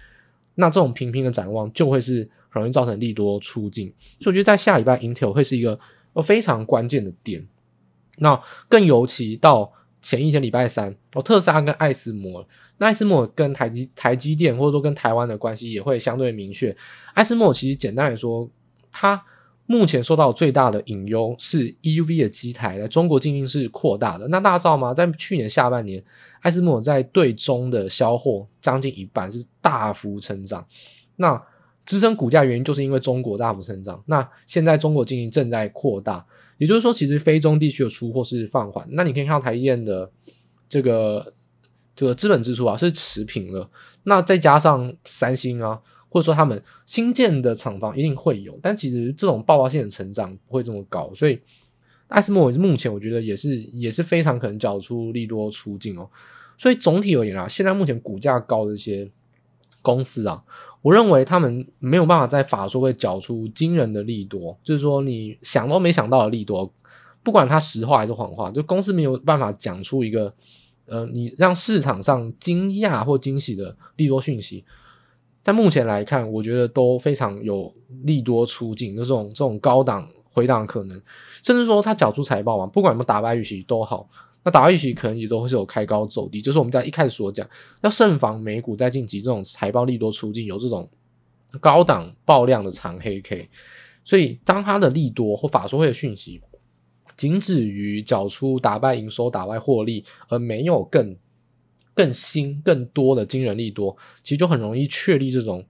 [0.54, 3.92] 那这种平平的展望就会是很容易造成利多出尽。
[4.20, 5.78] 所以我觉得在下礼拜 Intel 会是一个
[6.22, 7.44] 非常关键的点。
[8.18, 12.46] 那更尤其到前一天礼拜三，哦，特斯拉跟艾斯摩。
[12.78, 16.74] 那艾斯摩跟台积台积电或者说跟台湾的关系也会相对明确。
[17.14, 18.48] 艾斯摩其实简单来说，
[18.90, 19.22] 它
[19.66, 24.26] 目前受到最大的隐忧是 EUV 的机台在中国进军是扩大的。
[24.28, 24.92] 那大家知道吗？
[24.92, 26.02] 在去年下半年，
[26.40, 30.66] 艾斯摩在对中的销货将近一半是大幅成长。
[31.16, 31.40] 那
[31.84, 34.02] 支撑股价原因就是因为中国大幅成长。
[34.06, 36.24] 那现在中国经济正在扩大，
[36.60, 38.86] 也就是说，其实非中地区的出货是放缓。
[38.90, 40.10] 那你可以看到台积电的
[40.68, 41.32] 这个
[41.96, 43.70] 这个资本支出啊是持平了。
[44.02, 51.10] 那再加上三星啊，或者说他们新建的厂房一定会有，但其实这种爆发性的成长不会这么高。
[51.14, 51.40] 所以
[52.08, 56.10] 艾斯摩尔目前我觉得也是也是非常可能缴出利多出境哦。
[56.58, 59.10] 所以总体而言啊，现在目前股价高的一些
[59.80, 60.44] 公司啊。
[60.82, 66.72] 我认为他们没有办法在法说会缴出惊人的利多，就是说你想都没想到的利多，
[67.22, 70.32] 不管他实话还是谎话，就公司没有办法讲出一个
[70.86, 74.64] 呃，你让市场上惊讶或惊喜的利多讯息。
[75.42, 77.72] 在目前来看，我觉得都非常有
[78.04, 81.02] 利多出尽的这种这种高档回档可能，
[81.42, 84.08] 甚至说他缴出财报嘛，不管有没有打败预期都好。
[84.42, 87.48] 那打预期可能也都会是有开高走低，就是我们在一开始所讲，
[87.82, 90.88] 要慎防美股在近期这种财报利多出尽，有这种
[91.60, 93.48] 高档爆量的长黑 K。
[94.02, 96.40] 所以，当它的利多或法说会的讯息
[97.16, 101.14] 仅止于缴出打败营收、打败获利，而没有更
[101.92, 105.62] 更新、更多的惊人利多，其实就很容易确立这种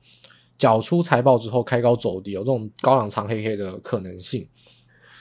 [0.57, 4.47] 缴出财报之后开高走低，有这种高档长黑 K 的可能性。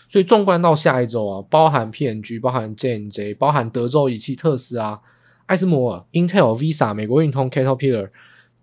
[0.09, 4.99] 所以纵观到下一周啊，包含 PNG，、包含 JNJ，、包含德州仪器、特斯拉、
[5.45, 8.09] 艾斯摩尔、Intel、Visa、美国运通、Caterpillar，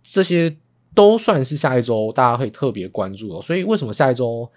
[0.02, 0.56] 这些
[0.92, 3.40] 都算是下一周大家可以特别关注的。
[3.40, 4.50] 所以为什么下一周，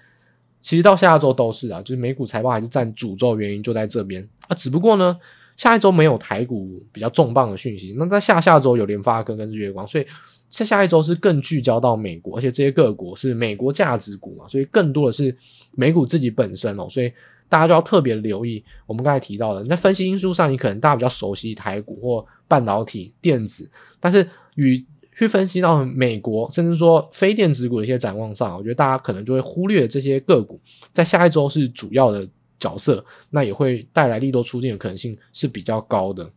[0.59, 4.55] 其实到下一周都是啊，就是美股财报还是占主轴，原因就在这边啊。
[4.55, 5.17] 只不过呢。
[5.59, 10.05] 下一周没有台股比较重磅的讯息，那在下下周有联发科跟日月光，所以
[10.49, 15.35] 下下一周是更聚焦到美国，而且这些个股是美国价值股嘛，所以更多的是
[15.75, 17.11] 美股自己本身哦，所以
[17.49, 23.69] 大家就要特别留意我们刚才提到的，在分析因素上，你可能大家比较熟悉台股或半导体、电子，
[23.99, 24.81] 但是与
[25.13, 30.57] 去分析到美国，甚至说非电子股的一些展望上，我觉得大家可能就会忽略这些个股
[30.93, 32.25] 在下一周是主要的。
[32.59, 36.29] 角色，那也会带来利多出尽的可能性是比较高的。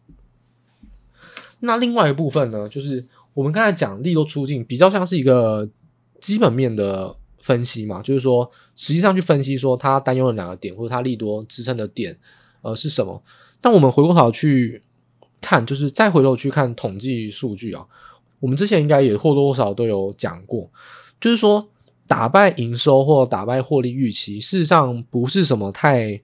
[1.61, 5.69] 那另外一部分呢，就是我们刚才讲利多出尽，比较像是一个
[6.21, 12.19] 基本面的分析嘛，就是说实际上去分析说他担忧的两个点，或者他利多支撑的点，
[12.63, 13.23] 呃是什么？
[13.61, 14.83] 但我们回过头去
[15.41, 17.87] 看，就是再回头去看统计数据啊，
[18.41, 20.71] 我们之前应该也或多或少都有讲过，
[21.21, 21.69] 就是说。
[22.12, 26.20] 打败营收或打败获利预期，事实上不是什么太，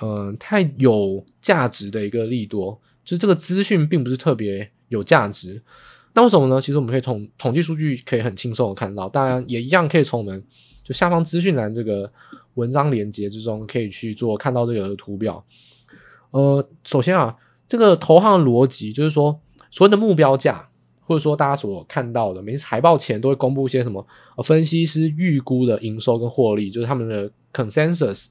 [0.00, 5.62] 呃，太有价值的一个利多，就是这个资讯并不是特别有价值。
[6.12, 6.60] 那为什么呢？
[6.60, 10.42] 其实我们可以统统计数据可以很轻松的看到，当然也一样可以从我们
[10.82, 12.12] 就下方资讯栏这个
[12.54, 15.44] 文章连接之中可以去做看到这个图表。
[16.32, 17.36] 呃，首先啊，
[17.68, 19.40] 这个投行的逻辑就是说，
[19.70, 20.68] 所谓的目标价。
[21.06, 24.04] 或者说大家所看到的，每次财报前都会公布一些什么？
[24.42, 28.26] 分析师预估的营收跟获利，就是他们的 consensus。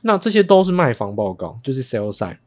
[0.00, 2.38] 那这些都是卖方报告，就是 sell side。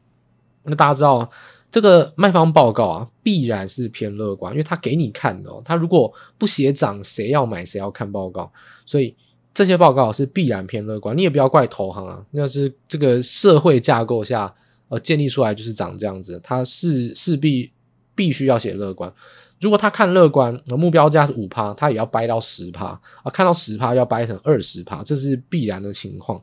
[0.64, 1.30] 那大家知道，
[1.70, 5.62] 这个卖方报告啊，必然是偏乐观，因为他给你看的哦。
[5.64, 7.64] 他如果不写涨，谁要买？
[7.64, 8.52] 谁要看报告？
[8.84, 9.14] 所以
[9.54, 11.16] 这些报告是必然偏乐观。
[11.16, 14.52] 你也不要怪投行啊，那是这个社会架构下
[14.88, 17.70] 呃建立出来就是长这样子，它是势必。
[18.16, 19.12] 必须要写乐观，
[19.60, 22.86] 如果他看乐观，目标价是五趴，他也要掰到十趴
[23.22, 26.42] 啊，看到十趴要掰成二十趴，这是必然的情况。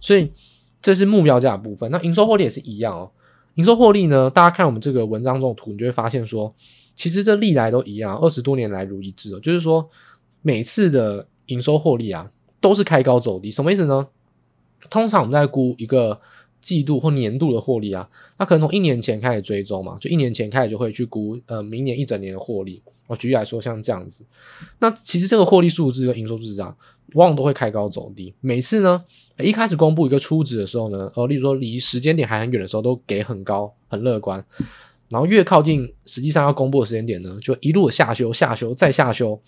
[0.00, 0.32] 所以
[0.80, 1.90] 这是目标价的部分。
[1.90, 3.10] 那营收获利也是一样哦。
[3.56, 6.54] 营收获利呢，大家看我们这个文章中的图，你就会发现说，
[6.94, 9.40] 其实这历来都一样，二十多年来如一日哦。
[9.40, 9.86] 就是说，
[10.40, 13.50] 每次的营收获利啊，都是开高走低。
[13.50, 14.06] 什么意思呢？
[14.88, 16.20] 通常我们在估一个。
[16.60, 22.82] 季度或年度的获利啊，那可能从一年前开始追踪嘛，就一年前开始就会去估呃明年一整年的获利。
[23.06, 24.24] 我举例来说，像这样子，
[24.78, 26.76] 那其实这个获利数字和营收数字啊，
[27.14, 28.32] 往往都会开高走低。
[28.40, 29.04] 每次呢，
[29.38, 34.44] 一开始公布一个初值的时候呢，呃，例如说离时间点还很远的时候，都给很高很乐观，
[35.08, 39.42] 然后越靠近实际上要公布的时间点呢，就一路下修、下修再下修，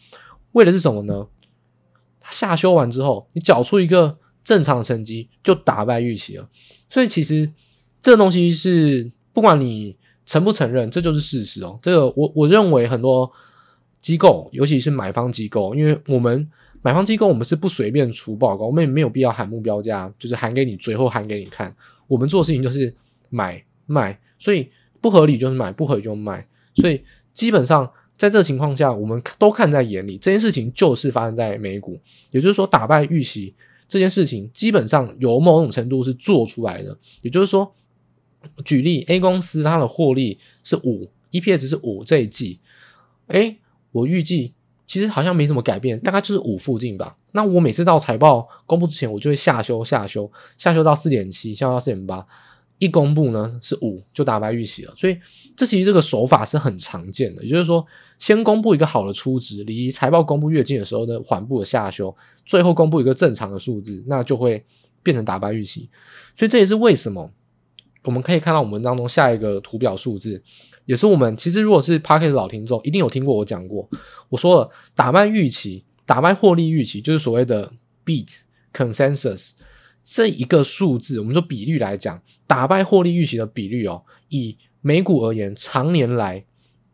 [0.53, 1.29] 为的是什么呢？
[2.31, 6.49] 下修完之后，你缴出一个正常成绩，就打败预期了。
[6.93, 7.51] 所以其实
[8.03, 11.79] 这个东西是不管你承不承认，这就是事实哦。
[11.81, 13.33] 这个我我认为很多
[14.03, 16.47] 机构，尤其是买方机构，因为我们
[16.83, 21.75] 买方机构，我们是不随便出报告，我们也没有必要喊目标价，就是喊给你，最后喊给你看。
[22.07, 22.95] 我们做事情就是
[23.31, 24.69] 买卖，所以
[25.01, 26.47] 不合理就是买，不合理就卖。
[26.75, 27.03] 所以
[27.33, 31.99] 基本上在这情况下，我们都看在眼里，这件事情就是发生在美股，
[32.33, 33.55] 也就是说打败预期。
[33.93, 37.75] 这件事情基本上有某种程度是做出来的，也就是说，
[38.65, 42.59] 举例 A 公司它的获利是五，EPS 是五这一季，
[43.27, 43.59] 诶，
[43.91, 44.55] 我预计
[44.87, 47.19] 其实好像没什么改变，大概就是五附近吧。
[47.33, 52.27] 那我每次到财报公布之前，我就会下修、下修、下修到四点七，下修到四点八。
[52.83, 54.93] 一公布呢是五，就打败预期了。
[54.97, 55.17] 所以
[55.57, 57.87] 这其实这个手法是很常见的，也就是说，
[58.19, 62.13] 先公布一个好的初值，离财报公布越近的时候呢，缓步的下修，
[62.45, 64.65] 最后公布一个正常的数字，那就会
[65.01, 65.89] 变成打败预期。
[66.37, 67.31] 所以这也是为什么
[68.03, 70.43] 我们可以看到我们当中下一个图表数字。
[70.85, 73.89] 也是我们其实如果是 Podcast 老听众，一定有听过我讲过。
[74.29, 77.73] 我说了，打败预期、打败获利预期，就是所谓的
[78.05, 78.39] beat
[78.73, 79.53] consensus
[80.03, 81.19] 这一个数字。
[81.21, 86.45] 我们说比率来讲，打败获利预期的比率哦，以美股而言，常年来，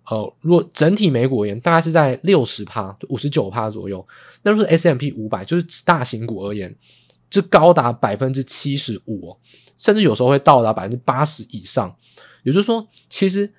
[0.06, 4.06] 呃，如果整体美股而言，大概是在六十趴、五十九趴左右。
[4.42, 6.74] 那如果是 S&P 五百，就是大型股而言，
[7.30, 9.36] 就高达百分之七十五，
[9.76, 11.94] 甚至有时候会到达百分之八十以上。
[12.42, 13.52] 也就是说，其实。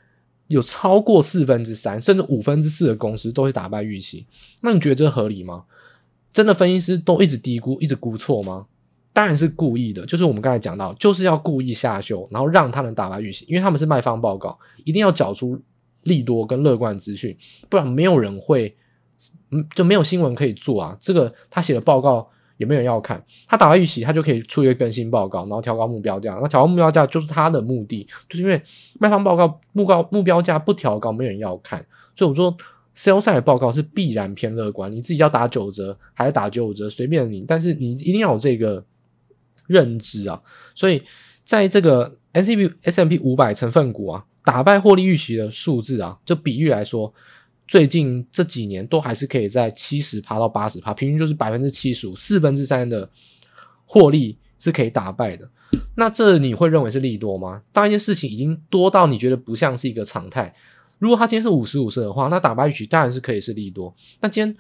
[0.50, 4.26] 有超过四分之三，甚至五分之四的公司都会打败预期，
[4.62, 5.64] 那你觉得这合理吗？
[6.34, 8.66] 真的分析师都一直低估，一直估错吗？
[9.20, 15.62] 当然是故意的，就是我们刚才讲到，就是要故意下修，然后让他们打败预期，因为他们是卖方报告，一定要缴出
[16.04, 17.36] 利多跟乐观资讯，
[17.68, 18.74] 不然没有人会，
[19.52, 20.96] 嗯，就没有新闻可以做啊。
[21.02, 22.30] 这个他写的报告。
[22.56, 26.38] 也没有人要看，他打败预期，他就可以出一个更新报告，然后调高目标价。
[26.42, 28.62] 那调高目标价就是他的目的，就是因为
[29.00, 31.80] 卖方报告目标目标价不调高，没有人要看。
[32.18, 32.54] 所以我说
[32.94, 34.92] sales 的报告是必然偏乐观。
[34.92, 38.84] 你自己要打九折还是打九五折，随便你，但是你一定要有这个
[39.70, 40.42] 认知啊。
[40.76, 41.02] 所以
[41.46, 47.14] 在这个 S M P S M P 五百成分股啊，打败获利预期的数字啊，就比喻来说。
[47.68, 53.08] 最近这几年都还是可以在七十趴到八十趴，平均就是百分之七十五，四分之三的
[53.86, 55.48] 获利是可以打败的。
[55.96, 57.62] 那这你会认为是利多吗？
[57.72, 60.52] 当一件事情已经多到你觉得不像是一个常态，
[60.98, 63.96] 如果它今天是五十五十的话，那打败预期当然是可以是利多。
[64.20, 64.58] 那今天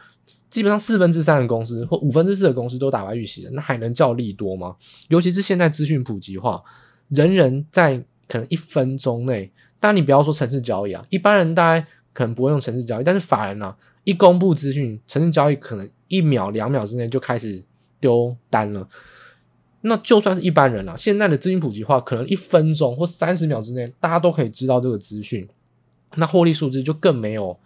[0.49, 4.75] 基本上四分之三的公司或五分之四的公司都打败预期的，那还能叫利多吗？
[5.07, 6.63] 尤其是现在资讯普及化，
[7.09, 11.85] 人人在可能一分钟内，当然你不要说城市交易啊，一般人大概。
[12.11, 17.63] 可能不会用城市交易，但是法人、啊，一公布资讯，城市交易可能一秒两秒之内就开始
[17.97, 18.85] 丢单了。
[19.81, 25.47] 那就算是一般人了、啊，现在的资讯普及化，可能一分钟或三十秒之内，大家都可以知道这个资讯。
[26.15, 27.57] 那获利数字就更没有。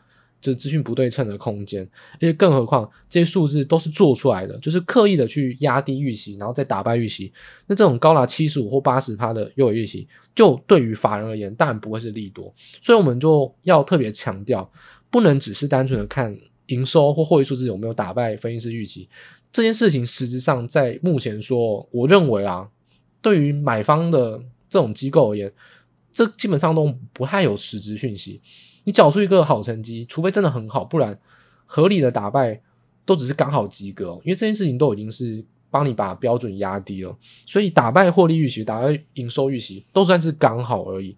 [0.44, 7.32] 就是资讯不对称的空间，而且更何况这些数字都是做出来的，就是刻意的去压低预期，然后再打败预期。
[7.66, 12.54] 那这种高达七十五或八十趴的优于预期，就对于法人而言，当然不会是利多。
[12.82, 14.70] 所以我们就要特别强调，
[15.10, 19.08] 不能只是单纯的看营收或获利数字有没有打败分析师预期。
[19.50, 22.68] 这件事情实质上在目前说，我认为啊，
[23.22, 24.38] 对于买方的
[24.70, 25.50] 这种机构而言，
[26.12, 28.42] 这基本上都不太有实质讯息。
[28.84, 31.18] 你缴出一个好成绩，除非真的很好，不然
[31.66, 32.60] 合理的打败
[33.06, 34.20] 都只是刚好及格。
[34.24, 41.16] 因为这件事情都已经是帮你把标准压低了，所以打败获利预期、打败营收预期都算是刚好而已。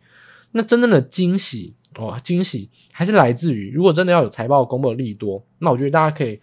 [0.52, 6.40] 那真正的惊喜哦，惊喜还是来自于，如果真的要有财报公布的利多，那我觉得大家可以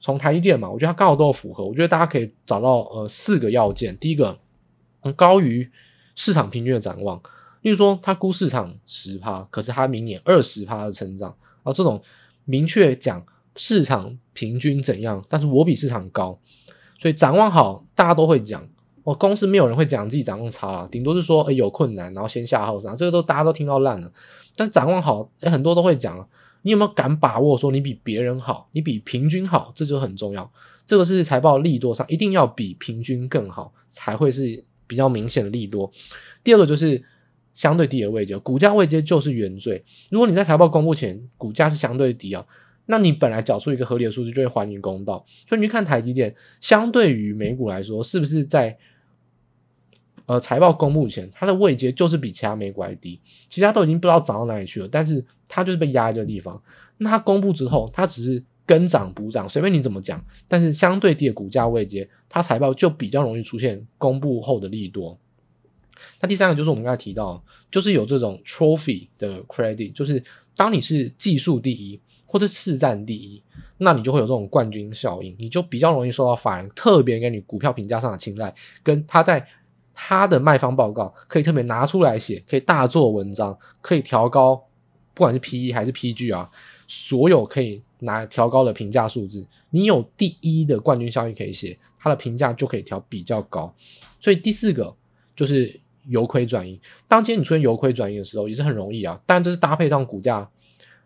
[0.00, 1.64] 从台积电嘛，我觉得它刚好都有符合。
[1.64, 4.38] 我觉得大家可以找到呃四个要件，第一个
[5.16, 5.66] 高于
[6.14, 7.18] 市场平均的展望。
[7.64, 11.98] 例如说，他估市场十趴，可是他明年二十趴的成长，啊，这种
[12.44, 13.24] 明确讲
[13.56, 16.38] 市场平均怎样，但是我比市场高，
[16.98, 18.62] 所以展望好，大家都会讲。
[19.04, 24.12] 哦，公司没有人会讲自己展望差啊，顶多是说，哎，有困难，然后先下后上，这个都大家都听到烂了。
[24.54, 26.28] 但是展望好，哎，很多都会讲。
[26.60, 30.50] 你有没有敢把握说你比别人好，你比平均好，这就很重要。
[30.86, 35.90] 这个是财报利多上一定要比平均更好，才会是比较明显的利多。
[36.42, 37.02] 第二个就是。
[37.54, 39.82] 相对低的位阶，股价位阶就是原罪。
[40.10, 42.44] 如果你在财报公布前股价是相对低啊，
[42.86, 45.24] 那你本来缴出一个合理的数字就会还你公道。
[45.46, 48.76] 所以你去看台积电，相对于美股来说，是不是在
[50.26, 53.20] 呃财报公布前，它的位阶就是比其他美股还低？
[53.48, 56.60] 其他都已经不知道涨到哪里去了，但是它就是被压在这个地方。
[56.98, 60.24] 那它公布之后，它只是跟涨补涨，随便你怎么讲。
[60.48, 65.18] 但是相对低的股价位阶，它财报就比较容易出现公布后的利多。
[66.20, 70.22] 那第三个就是我们刚才提到，就是有这种 trophy 的 credit，就是
[70.56, 73.42] 当你是技术第一或者市占第一，
[73.78, 78.52] 那你就会有这种冠军效应，你就比较容易受到法人特别给你股票评价上的青睐，
[78.82, 79.46] 跟他在
[79.94, 84.56] 他的卖方报告可以特别拿出来写，可以大做文章，可以调高，
[85.14, 86.50] 不管是 PE 还是 PG 啊，
[86.88, 93.72] 所有可以拿调高的评价数字，你有第一的冠军效应可以写，它的评价就可以调比较高。
[94.18, 94.94] 所以第四个
[95.36, 95.80] 就是。
[96.06, 96.78] 由亏转盈，
[97.08, 99.20] 当今天你出现由亏转盈的时候，也是很容易啊。
[99.26, 100.48] 当然这是搭配上股价，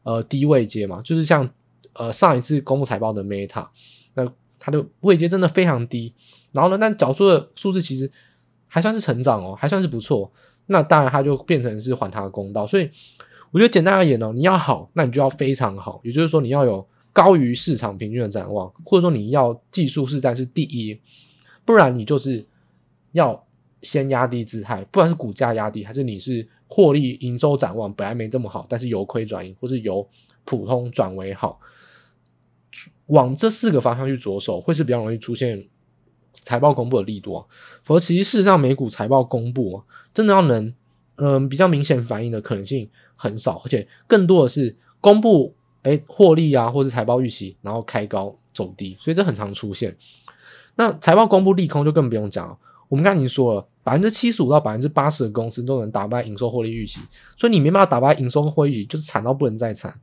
[0.03, 1.49] 呃低位阶嘛，就是像
[1.92, 3.68] 呃上一次公布财报的 Meta，
[4.14, 6.12] 那它的位阶真的非常低。
[6.53, 8.11] 然后呢，但缴出的数字其实
[8.66, 10.32] 还算是成长哦，还算是不错。
[10.66, 12.66] 那当然，它就变成是还它的公道。
[12.66, 12.90] 所以
[13.51, 20.99] 我觉得简单而言呢，你要好，那你就要非常好，也就是说你要有高于市场平均的展望，或者说你要技术是在是第一，
[21.64, 22.44] 不然你就是
[23.12, 23.46] 要
[23.83, 30.09] 先压低姿态，不管是股价压低，还是你是获利营收展望本来没这么好，但是由亏转盈，或是由
[30.45, 31.61] 普通转为好，
[33.07, 35.68] 往这四个方向去着手，会是比较容易出现。
[36.41, 37.45] 财报公布的力度啊，
[37.83, 40.72] 否则其实事实上美股财报公布啊，真的要能
[41.16, 49.95] 嗯、比较明显反应的可能性很少，而且更多的是公布诶获利啊，或是财报预期，然后开高走低，所以这很常出现。
[50.76, 52.57] 那财报公布利空就更不用讲了，
[52.89, 57.01] 我们刚才已经说了，百分之七十五到百分之八十的公司都能打败营收获利预期，
[57.36, 59.95] 所以你没办法打败营收获利预期，就是惨到不能再惨，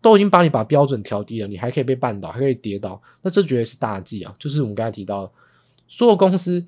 [0.00, 4.34] 都已经帮你把标准调低了，你还可以被绊倒，还可以跌倒，那这绝对是大忌啊！
[4.38, 5.32] 就是我们刚才提到的。
[5.88, 6.64] 所有公司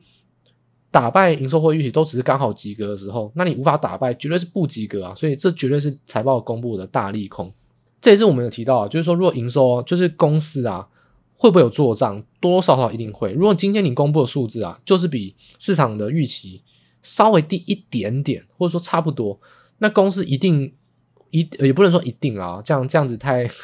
[0.91, 5.15] 打败营收或预期都只是刚好及格的时候，那你无法打败，绝对是不及格啊！
[5.15, 7.53] 所以这绝对是财报公布的大利空。
[8.01, 10.89] 这也是我们有提到啊，就是说，如果营收就是公司啊，
[11.41, 12.23] 会不会有做账？
[12.39, 13.33] 多多少少一定会。
[13.33, 16.63] 如果今天你公布的数字啊，就是比市场的预期
[17.01, 19.41] 稍微低一点点，或者说差不多，
[19.79, 20.75] 那公司一定
[21.31, 23.49] 一也不能说一定啊， 这样这样子太。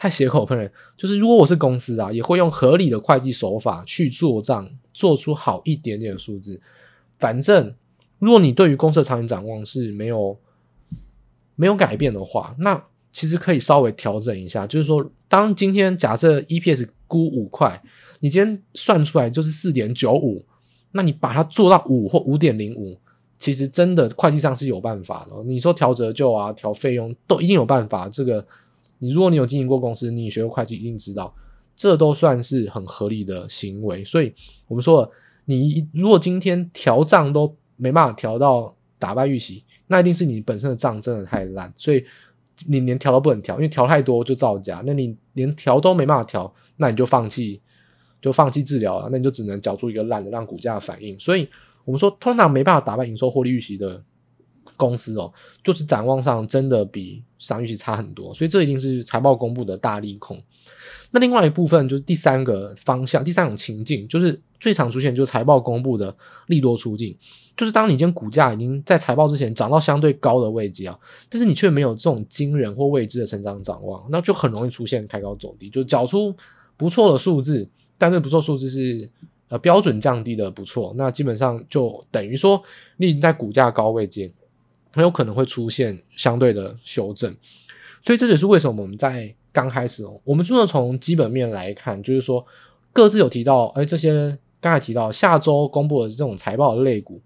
[0.00, 6.58] 太血口喷人，就是如果我是公司啊，也会用合理的会计手法去做账，做出好一点点的数字。
[7.18, 7.74] 反正，
[8.18, 10.38] 如果你对于公司的长远展望是没有
[11.54, 12.82] 没有改变的话，那
[13.12, 14.66] 其实可以稍微调整一下。
[14.66, 17.80] 就是说，当今天假设 EPS 估五块，
[18.20, 20.44] 你今天算出来就是四点九五，
[20.92, 22.98] 那你把它做到五或五点零五，
[23.38, 25.42] 其实真的会计上是有办法的。
[25.44, 28.08] 你说调折旧啊，调费用都一定有办法。
[28.08, 28.46] 这个。
[29.02, 31.34] 你如果你有经营过公司，你学过会计，一定知道，
[31.74, 34.04] 这都算是很合理的行为。
[34.04, 34.30] 所以
[34.68, 35.10] 我们说，
[35.46, 42.04] 你如果今天调账都没办法调到打败预期，那一定是你本身的账真的太烂，所以
[42.66, 44.82] 你连调都不能调，因为调太多就造假。
[44.86, 47.60] 那你连调都没办法调，那你就放弃，
[48.20, 51.18] 就放弃治疗了，那你就只能缴出一个烂的，让股价反应。
[51.18, 51.48] 所以
[51.84, 54.02] 我们说，通常没办法打败营收获利预期的。
[54.76, 55.30] 公司哦，
[55.62, 60.42] 就是展望上真的比上预期差很多，所以这一定是财报公布的大利空。
[61.10, 66.14] 那另外一部分就是第三个方向，第三种情境，就是最常出现就是财报公布的
[66.46, 67.16] 利多出尽，
[67.56, 70.96] 就是当你今天股价已经在财报之前涨到相对高的位置啊，
[71.28, 76.32] 但是你却没有这种惊人或未知的成长展望，那就很容易出现开高走低，就缴出
[76.76, 77.66] 不错的数字，
[77.98, 79.10] 但是不错数字是
[79.48, 82.62] 呃标准降低的不错，那基本上就等于说
[82.98, 84.30] 你已经在股价高位阶。
[84.92, 87.32] 很有可能会出现相对的修正，
[88.04, 92.44] 所以这也是为什么我们在刚开始哦，我们除了从基本面来看，就是说
[92.92, 97.20] 各自有提到，哎，这些刚才提到下周公布的这种财报的类股，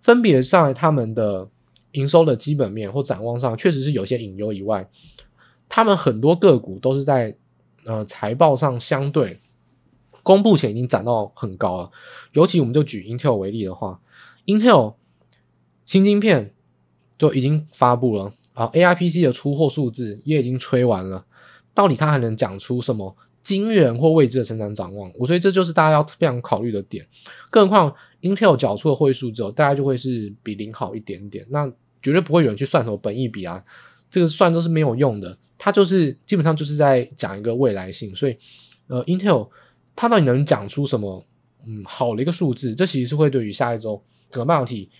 [0.00, 1.48] 分别上他们的
[1.92, 4.88] 营收的基本面或展望上确实是有些隐忧以外，
[5.68, 7.36] 他们很多个股都是在
[7.84, 9.40] 呃财报上相对
[10.22, 11.90] 公布前已经涨到很高了，
[12.32, 14.00] 尤其我们就举 Intel 为例的话
[14.46, 14.94] ，Intel
[15.84, 16.52] 新晶片。
[17.18, 21.24] 就已经发布了啊，AIPC 的出货数字也已经吹完了，
[21.72, 23.16] 到底它还能讲出什么
[23.46, 25.08] 惊人或未知的成长展望？
[25.16, 27.06] 我觉得这就是大家要非常考虑的点。
[27.48, 31.64] 更何况 Intel 缴出的会数之后，大概就会是比零好一点点，那
[32.02, 33.62] 绝对不会有人去算什么本益比啊，
[34.10, 35.38] 这个算都是没有用的。
[35.56, 38.36] 它就是基本上就是在讲一个未来性，所以
[38.88, 39.48] 呃，Intel
[39.94, 41.24] 它到底能讲出什么
[41.68, 42.74] 嗯好的一个数字？
[42.74, 44.90] 这其实是会对于下一周整个半导体。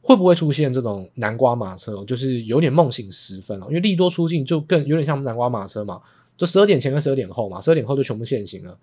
[0.00, 2.04] 会不会出现这种南瓜马车？
[2.04, 6.00] 就是有点梦醒时分了，因为利多出尽，就更有点像南瓜马车嘛。
[6.38, 8.78] 就十二点前跟十二点后嘛，十二点后就全部限行了。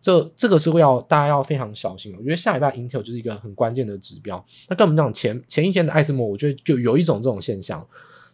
[0.00, 2.14] 这这个是会要大家要非常小心。
[2.16, 4.44] 我觉得下礼拜 Intel 就是一个很关键的指标。
[4.68, 7.84] 那跟我们讲前前一天的艾斯摩，我觉得就有一种这种现象。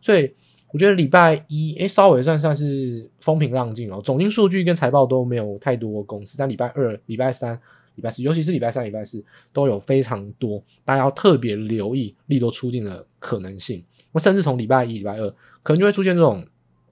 [0.03, 0.31] 所以
[0.73, 6.37] 我觉得礼拜一诶稍微算算是风平浪静哦，总经数据跟财报都没有太多公司。
[6.37, 7.59] 但礼拜二、礼拜三。
[7.97, 13.83] 礼拜四，尤其是礼拜三、礼拜四都有非常多，大家要特别留意利多出尽的可能性。
[14.13, 15.31] 那甚至从礼拜一、礼拜二，
[15.63, 16.47] 可能就会出现这种，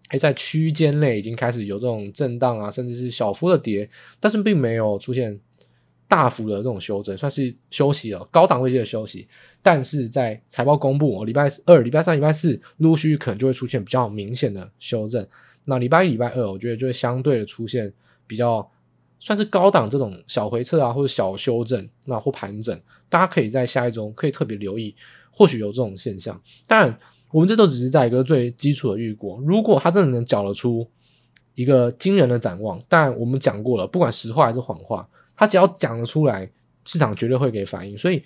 [0.08, 3.88] 还在区间内已经开始有这种震荡啊，甚至是小幅的跌，
[4.20, 5.38] 但是并没有出现
[6.06, 9.26] 大幅的这种修正，算是休息了，高档位阶的休息。
[9.62, 15.26] 但是在财报公布，礼拜二、礼拜三、礼拜四陆续可能就会出现比较明显的修正。
[15.64, 17.92] 那礼拜一、礼拜二，我觉得就会相对的出现
[18.26, 18.70] 比较。
[19.20, 22.78] 算是高档这种小回撤啊，或者小修正，那或盘整，
[23.08, 24.94] 大家可以在下一周可以特别留意，
[25.30, 26.38] 或许有这种现象。
[26.66, 26.98] 当然，
[27.34, 29.40] 我们这都只是在一个最基础的预估。
[29.44, 30.88] 如果他真的能缴得出
[31.56, 32.80] 一个惊人的展望。
[32.88, 36.48] 但我们讲过了，不管实话还是谎话，他只要讲得出来，
[36.84, 37.98] 市场绝对会给反应。
[37.98, 38.22] 所以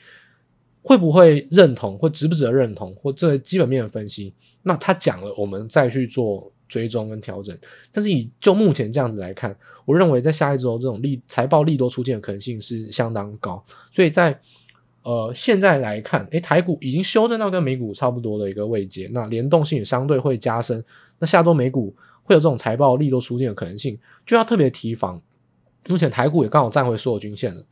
[0.82, 7.56] 会不会认同，或值不值得认同，或这基本面的分析，那他讲了，我们再去做追踪跟调整。
[7.90, 9.56] 但是以就目前这样子来看，
[9.86, 13.64] 我认为在下一周这种利财报利多出现的可能性是相当高。
[13.90, 14.38] 所以在
[15.08, 20.84] 呃，现在来看，诶，台股已经修正到跟美股差不多的一个位阶，那联动性也相对会加深。
[21.18, 25.18] 那下周美股会有这种财报利多出现的可能性，就要特别提防。
[25.86, 27.64] 目前台股也刚好站回所有均线了。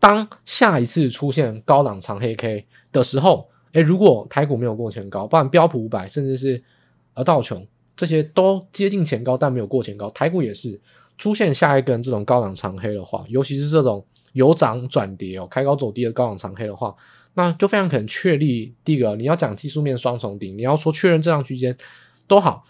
[0.00, 6.60] 当下一次出现高档长黑 K 的时候，诶，如果台股没有过前高，不然标普五百甚至是
[7.14, 7.64] 呃道琼
[7.94, 10.80] 这些都接近前高，但没有过前高，台股也是
[11.16, 14.04] 出现下一根这种高档长黑的话，尤其是这种。
[14.34, 16.94] 由涨转跌哦，开高走低的高档长黑的话，
[17.34, 21.76] 那就非常可能确立第一个，你要讲技术面双重顶，你要说确认震荡区间
[22.26, 22.64] 都好，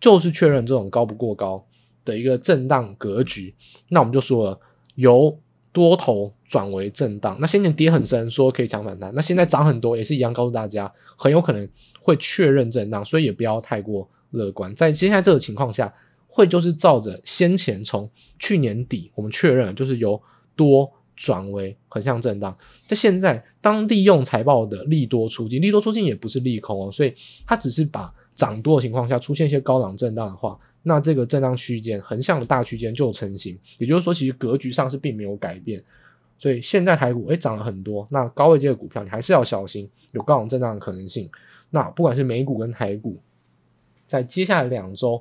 [0.00, 1.64] 就是确认这种高不过高
[2.04, 3.54] 的一个震荡格局。
[3.88, 4.60] 那我们就说了，
[4.94, 5.36] 由
[5.72, 7.36] 多头转为震荡。
[7.40, 11.68] 那先前跌很深，说可以抢反弹，那现在涨很多，也是一样告诉大家，很有可能
[12.00, 14.72] 会确认震荡，所以也不要太过乐观。
[14.74, 15.92] 在接下来这个情况下，
[16.28, 18.08] 会就是照着先前从
[18.38, 20.20] 去年底我们确认，就是由
[20.54, 20.88] 多。
[21.18, 22.56] 转为横向震荡，
[22.86, 27.12] 在现在当利用财报的利多出尽，利多出尽也不是利空哦，所以
[27.44, 35.82] 它只是把涨多的情况下出现一些高档震荡的话，那这个震荡区间横向的大区间就成型，也就是说其实格局上是并没有改变，
[36.38, 41.28] 所以现在台股诶涨了很多，那高位阶的股票你还是要小心有高档震荡的可能性。
[41.70, 43.20] 那不管是美股跟台股，
[44.06, 45.20] 在接下来两周，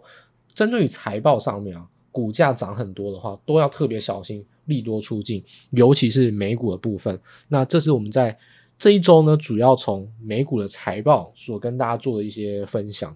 [0.53, 1.87] 针对于财报上面啊，
[2.17, 4.43] 股价涨很多的话，都要特别小心。
[4.67, 7.17] 利多出尽，尤其是美股的部分。
[7.47, 8.37] 那这是我们在
[8.77, 13.15] 这一周呢，主要从美股的财报所跟大家做的一些分享。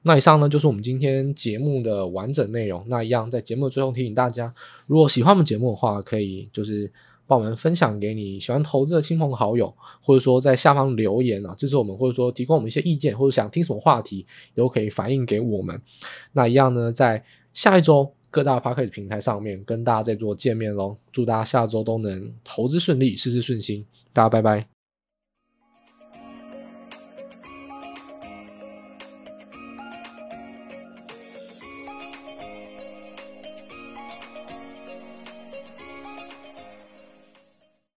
[0.00, 2.82] 那以上呢，就是我们今天节目的完整内容。
[2.88, 4.54] 那一样在节目的最后提醒大家，
[4.86, 6.90] 如果喜欢我们节目的话，可以就是
[7.26, 15.80] 帮我们分享给你喜欢投资的亲朋好友，或者说在下方留言啊，支持我们，或者说提供我们一些意见，或者想听什么话题，都可以反映给我们。
[16.32, 18.12] 那一样呢，在下一周。
[18.34, 24.73] 各大 Podcast 平台上面跟大家再做见面喽，祝大家下周都能投资顺利，事事顺心，大家拜拜。